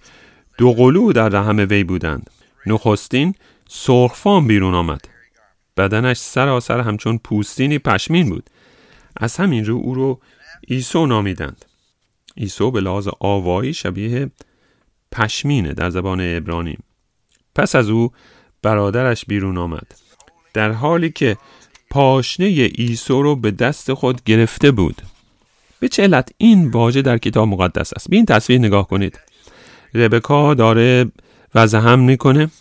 دو 0.58 0.74
قلو 0.74 1.14
در 1.14 1.30
رحم 1.30 1.58
وی 1.70 1.84
بودند. 1.84 2.30
نخستین 2.66 3.36
سرخفام 3.70 4.48
بیرون 4.48 4.74
آمد. 4.74 5.08
بدنش 5.78 6.18
سراسر 6.18 6.80
همچون 6.80 7.18
پوستینی 7.18 7.80
پشمین 7.80 8.30
بود. 8.30 8.50
از 9.18 9.38
همین 9.38 9.66
رو 9.66 9.76
او 9.76 9.96
رو 9.96 10.20
ایسو 10.68 11.06
نامیدند. 11.06 11.66
ایسو 12.36 12.72
به 12.72 12.82
لحاظ 12.82 13.08
آوایی 13.20 13.74
شبیه 13.74 14.32
پشمینه 15.16 15.74
در 15.74 15.90
زبان 15.90 16.22
عبرانی. 16.22 16.78
پس 17.56 17.76
از 17.76 17.90
او 17.90 18.12
برادرش 18.62 19.26
بیرون 19.26 19.58
آمد. 19.58 19.96
در 20.54 20.72
حالی 20.72 21.10
که 21.10 21.38
پاشنه 21.90 22.46
ایسو 22.76 23.22
رو 23.22 23.36
به 23.36 23.52
دست 23.52 23.94
خود 23.94 24.24
گرفته 24.24 24.72
بود. 24.72 25.02
به 25.80 25.88
چه 25.88 26.04
علت 26.04 26.30
این 26.38 26.68
واژه 26.68 27.02
در 27.02 27.18
کتاب 27.18 27.48
مقدس 27.48 27.94
است؟ 27.96 28.10
به 28.10 28.16
این 28.16 28.26
تصویر 28.26 28.60
نگاه 28.60 28.88
کنید. 28.88 29.20
ربکا 29.94 30.54
داره 30.54 31.12
وضع 31.56 31.78
هم 31.78 32.00
می‌کنه. 32.00 32.52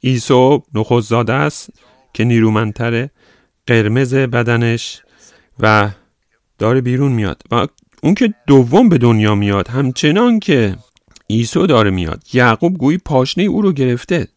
ایسو 0.00 0.62
نخوز 0.74 1.08
زاده 1.08 1.32
است 1.32 1.70
که 2.12 2.24
نیرومندتره 2.24 3.10
قرمز 3.66 4.14
بدنش 4.14 5.02
و 5.60 5.90
داره 6.58 6.80
بیرون 6.80 7.12
میاد. 7.12 7.42
و 7.50 7.66
اون 8.02 8.14
که 8.14 8.34
دوم 8.46 8.88
به 8.88 8.98
دنیا 8.98 9.34
میاد 9.34 9.68
همچنان 9.68 10.40
که 10.40 10.76
ایسو 11.26 11.66
داره 11.66 11.90
میاد. 11.90 12.22
یعقوب 12.32 12.78
گویی 12.78 12.98
پاشنه 12.98 13.44
او 13.44 13.62
رو 13.62 13.72
گرفته 13.72 14.28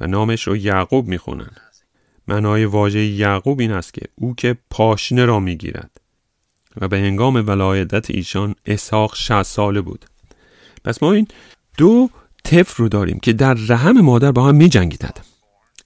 و 0.00 0.06
نامش 0.06 0.42
رو 0.42 0.56
یعقوب 0.56 1.08
می‌خونن. 1.08 1.50
معنای 2.28 2.64
واژه 2.64 3.04
یعقوب 3.04 3.60
این 3.60 3.72
است 3.72 3.94
که 3.94 4.02
او 4.14 4.34
که 4.34 4.56
پاشنه 4.70 5.24
را 5.24 5.40
می‌گیرد. 5.40 5.90
و 6.80 6.88
به 6.88 6.98
هنگام 6.98 7.34
ولایدت 7.46 8.10
ایشان 8.10 8.54
اسحاق 8.66 9.14
60 9.16 9.42
ساله 9.42 9.80
بود. 9.80 10.04
پس 10.84 11.02
ما 11.02 11.12
این 11.12 11.26
دو 11.78 12.10
طفل 12.44 12.82
رو 12.82 12.88
داریم 12.88 13.18
که 13.18 13.32
در 13.32 13.54
رحم 13.54 14.00
مادر 14.00 14.32
با 14.32 14.48
هم 14.48 14.54
می 14.54 14.68
جنگیدند 14.68 15.20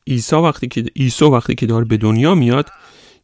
عیسی 0.06 0.36
وقتی 0.36 0.68
که 0.68 0.84
عیسی 0.96 1.24
وقتی 1.24 1.54
که 1.54 1.66
داره 1.66 1.84
به 1.84 1.96
دنیا 1.96 2.34
میاد 2.34 2.70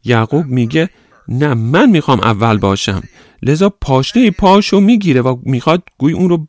یعقوب 0.05 0.47
میگه 0.47 0.91
نه 1.29 1.55
من 1.55 1.91
می‌خوام 1.91 2.21
اول 2.21 2.59
باشم. 2.59 3.03
لذا 3.43 3.69
پاشنه 3.69 4.31
پاشو 4.31 4.81
می‌گیره 4.81 5.21
و 5.21 5.37
می‌خواد 5.43 5.83
گوی 5.99 6.13
اون 6.13 6.29
رو 6.29 6.49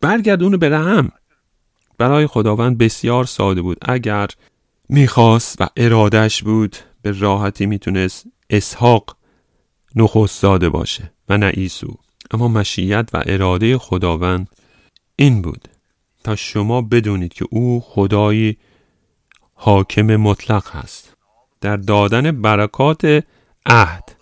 برگردونه 0.00 0.56
به 0.56 0.68
رحم. 0.68 1.10
برای 1.98 2.26
خداوند 2.26 2.78
بسیار 2.78 3.24
ساده 3.24 3.62
بود. 3.62 3.78
اگر 3.82 4.28
می‌خواست 4.88 5.60
و 5.60 5.68
ارادش 5.76 6.42
بود 6.42 6.76
به 7.02 7.18
راحتی 7.18 7.66
می‌تونست 7.66 8.26
اسحاق 8.50 9.16
نخست 9.96 10.42
زاده 10.42 10.68
باشه 10.68 11.12
و 11.28 11.38
نه 11.38 11.52
ایسو 11.54 11.94
اما 12.30 12.48
مشیت 12.48 13.10
و 13.12 13.22
اراده 13.26 13.78
خداوند 13.78 14.48
این 15.16 15.42
بود. 15.42 15.68
تا 16.24 16.36
شما 16.36 16.82
بدونید 16.82 17.32
که 17.32 17.46
او 17.50 17.80
خدای 17.84 18.56
حاکم 19.54 20.16
مطلق 20.16 20.68
هست. 20.76 21.16
در 21.60 21.76
دادن 21.76 22.42
برکات 22.42 23.24
عهد. 23.66 24.19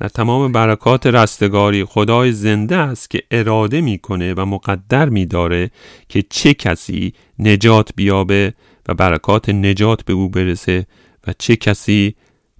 در 0.00 0.08
تمام 0.08 0.52
برکات 0.52 1.06
رستگاری 1.06 1.84
خدای 1.84 2.32
زنده 2.32 2.76
است 2.76 3.10
که 3.10 3.22
اراده 3.30 3.80
می‌کنه 3.80 4.34
و 4.34 4.44
مقدر 4.44 5.08
میداره 5.08 5.70
که 6.08 6.22
چه 6.22 6.54
کسی 6.54 7.12
نجات 7.38 7.90
بیابه 7.96 8.54
و 8.88 8.94
برکات 8.94 9.48
نجات 9.48 10.04
به 10.04 10.12
او 10.12 10.28
برسه 10.28 10.86
و 11.26 11.32
چه 11.38 11.56
کسی 11.56 12.14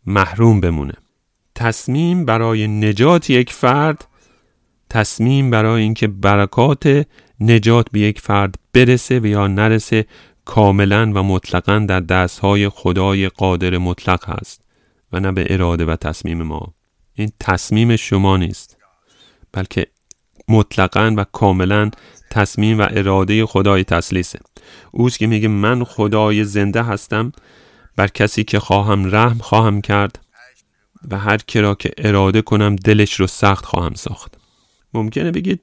محروم 0.06 0.60
بمونه. 0.60 0.94
تصمیم 1.54 2.24
برای 2.24 2.68
نجات 2.68 3.30
یک 3.30 3.52
فرد 3.52 4.04
تصمیم 4.90 5.50
برای 5.50 5.82
اینکه 5.82 6.08
برکات 6.08 7.06
نجات 7.40 7.86
به 7.92 8.00
یک 8.00 8.20
فرد 8.20 8.54
برسه 8.72 9.20
و 9.20 9.26
یا 9.26 9.46
نرسه 9.46 10.06
کاملا 10.44 11.12
و 11.14 11.22
مطلقا 11.22 11.78
در 11.78 12.00
دستهای 12.00 12.68
خدای 12.68 13.28
قادر 13.28 13.78
مطلق 13.78 14.28
هست 14.28 14.60
و 15.12 15.20
نه 15.20 15.32
به 15.32 15.46
اراده 15.50 15.84
و 15.84 15.96
تصمیم 15.96 16.42
ما. 16.42 16.74
این 17.20 17.32
تصمیم 17.40 17.96
شما 17.96 18.36
نیست. 18.36 18.76
بلکه 19.52 19.86
مطلقا 20.48 21.14
و 21.16 21.24
کاملا 21.24 21.90
تصمیم 22.30 22.78
و 22.78 22.86
اراده 22.90 23.46
خدای 23.46 23.84
تسلیسه. 23.84 24.38
اوست 24.90 25.18
که 25.18 25.26
میگه 25.26 25.48
من 25.48 25.84
خدای 25.84 26.44
زنده 26.44 26.82
هستم 26.82 27.32
بر 27.96 28.06
کسی 28.06 28.44
که 28.44 28.60
خواهم 28.60 29.14
رحم 29.14 29.38
خواهم 29.38 29.80
کرد 29.80 30.18
و 31.10 31.18
هر 31.18 31.36
کرا 31.36 31.74
که 31.74 31.90
اراده 31.98 32.42
کنم 32.42 32.76
دلش 32.76 33.20
رو 33.20 33.26
سخت 33.26 33.64
خواهم 33.64 33.94
ساخت. 33.94 34.34
ممکنه 34.94 35.30
بگید 35.30 35.60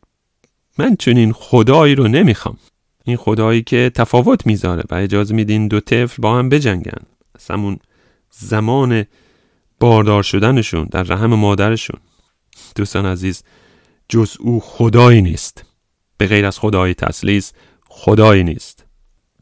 من 0.78 0.96
چنین 0.96 1.34
خدایی 1.34 1.96
رو 1.96 2.08
نمی‌خوام. 2.08 2.58
این 3.04 3.18
خدایی 3.18 3.62
که 3.62 3.92
تفاوت 3.96 4.48
می‌ذاره 4.48 4.84
و 4.90 4.96
اجازه 4.96 5.36
میدین 5.36 5.68
دو 5.68 5.80
طفل 5.80 6.22
با 6.22 6.38
هم 6.38 6.50
بجنگن. 6.50 7.02
از 7.36 7.62
زمان 8.32 9.06
باردار 9.80 10.24
شدنشون 10.24 10.88
در 10.92 11.04
رحم 11.04 11.36
مادرشون. 11.36 12.00
دوستان 12.76 13.06
عزیز 13.06 13.44
جز 14.10 14.36
او 14.40 14.60
خدایی 14.60 15.22
نیست. 15.22 15.66
به 16.18 16.28
غیر 16.28 16.46
از 16.46 16.60
خدای 16.60 16.94
تسلیس 16.94 17.54
خدایی 17.88 18.44
نیست. 18.44 18.86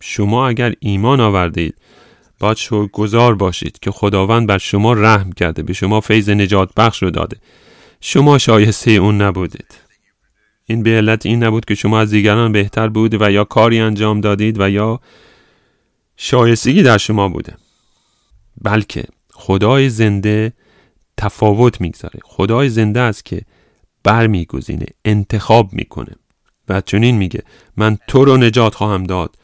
شما 0.02 0.48
اگر 0.48 0.74
ایمان 0.80 1.20
آوردید 1.20 1.76
باید 2.40 2.58
گذار 2.92 3.36
باشید 3.36 3.80
که 3.80 3.92
خداوند 3.92 4.48
بر 4.48 4.58
شما 4.58 4.94
رحم 4.94 5.32
کرده 5.32 5.64
به 5.64 5.74
شما 5.74 6.02
فیض 6.02 6.30
نجات 6.30 6.70
بخش 6.78 7.04
رو 7.04 7.12
داده. 7.12 7.38
شما 8.02 8.38
شایسته 8.38 8.92
اون 8.92 9.22
نبودید. 9.22 9.86
این 10.66 10.84
به 10.84 10.90
علت 10.90 11.26
این 11.26 11.44
نبود 11.44 11.66
که 11.66 11.76
شما 11.76 12.00
از 12.00 12.12
دیگران 12.12 12.52
بهتر 12.52 12.88
بود 12.88 13.22
و 13.22 13.32
یا 13.32 13.44
کاری 13.44 13.80
انجام 13.80 14.22
دادید 14.22 14.60
و 14.60 14.70
یا 14.70 15.00
شایستگی 16.18 16.84
در 16.84 16.98
شما 16.98 17.30
بوده. 17.30 17.54
بلکه 18.62 19.04
خدای 19.36 19.90
زنده 19.90 20.54
تفاوت 21.18 21.82
می‌گذاره. 21.82 22.20
خدای 22.24 22.70
زنده 22.70 23.00
است 23.00 23.26
که 23.26 23.42
برمیگزینه 24.04 24.86
انتخاب 25.06 25.74
می‌کنه. 25.74 26.16
و 26.70 26.82
چنین 26.82 27.18
میگه 27.18 27.44
من 27.78 27.98
تو 28.08 28.26
رو 28.26 28.38
نجات 28.38 28.76
خواهم 28.76 29.04
داد 29.04 29.36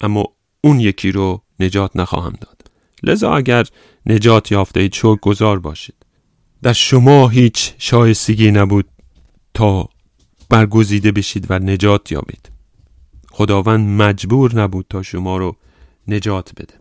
اما 0.00 0.24
اون 0.60 0.80
یکی 0.80 1.12
رو 1.12 1.42
نجات 1.60 1.96
نخواهم 1.96 2.32
داد. 2.40 2.70
لذا 3.02 3.34
اگر 3.34 3.66
نجات 4.06 4.52
یافته 4.52 4.80
اید 4.80 4.92
شکر 4.92 5.16
گذار 5.16 5.58
باشید. 5.58 5.94
در 6.62 6.72
شما 6.72 7.28
هیچ 7.28 7.74
شایستگی 7.78 8.50
نبود 8.50 8.88
تا 9.54 9.88
برگزیده 10.50 11.12
بشید 11.12 11.46
و 11.50 11.58
نجات 11.58 12.12
یابید. 12.12 12.50
خداوند 13.30 14.02
مجبور 14.02 14.60
نبود 14.60 14.86
تا 14.90 15.02
شما 15.02 15.36
رو 15.36 15.56
نجات 16.08 16.52
بده. 16.56 16.74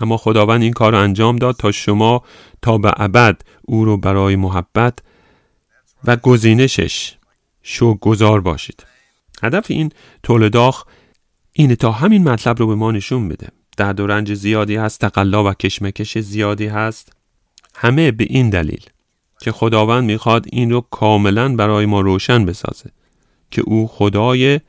اما 0.00 0.16
خداوند 0.16 0.62
این 0.62 0.72
کار 0.72 0.92
رو 0.92 0.98
انجام 0.98 1.36
داد 1.36 1.56
تا 1.56 1.72
شما 1.72 2.22
تا 2.62 2.78
به 2.78 2.92
ابد 2.96 3.42
او 3.62 3.84
رو 3.84 3.96
برای 3.96 4.36
محبت 4.36 4.98
و 6.04 6.16
گزینشش 6.16 7.14
شو 7.62 7.94
گذار 7.94 8.40
باشید. 8.40 8.86
هدف 9.42 9.66
این 9.68 9.92
تولداخ 10.22 10.84
اینه 11.52 11.76
تا 11.76 11.92
همین 11.92 12.28
مطلب 12.28 12.58
رو 12.58 12.66
به 12.66 12.74
ما 12.74 12.90
نشون 12.90 13.28
بده. 13.28 13.48
درد 13.76 14.00
و 14.00 14.06
رنج 14.06 14.34
زیادی 14.34 14.76
هست 14.76 15.00
تقلا 15.00 15.44
و 15.44 15.54
کشمکش 15.54 16.18
زیادی 16.18 16.66
هست. 16.66 17.12
همه 17.74 18.10
به 18.10 18.26
این 18.30 18.50
دلیل 18.50 18.86
که 19.40 19.52
خداوند 19.52 20.04
می‌خواد 20.04 20.46
این 20.52 20.70
رو 20.70 20.80
کاملا 20.80 21.56
برای 21.56 21.86
ما 21.86 22.00
روشن 22.00 22.44
بسازه 22.44 22.90
که 23.50 23.62
او 23.62 23.88
خدای 23.88 24.60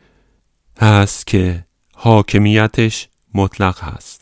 هست 0.82 1.28
که 1.28 1.66
حاکمیتش 1.96 3.08
مطلق 3.34 3.80
هست. 3.84 4.19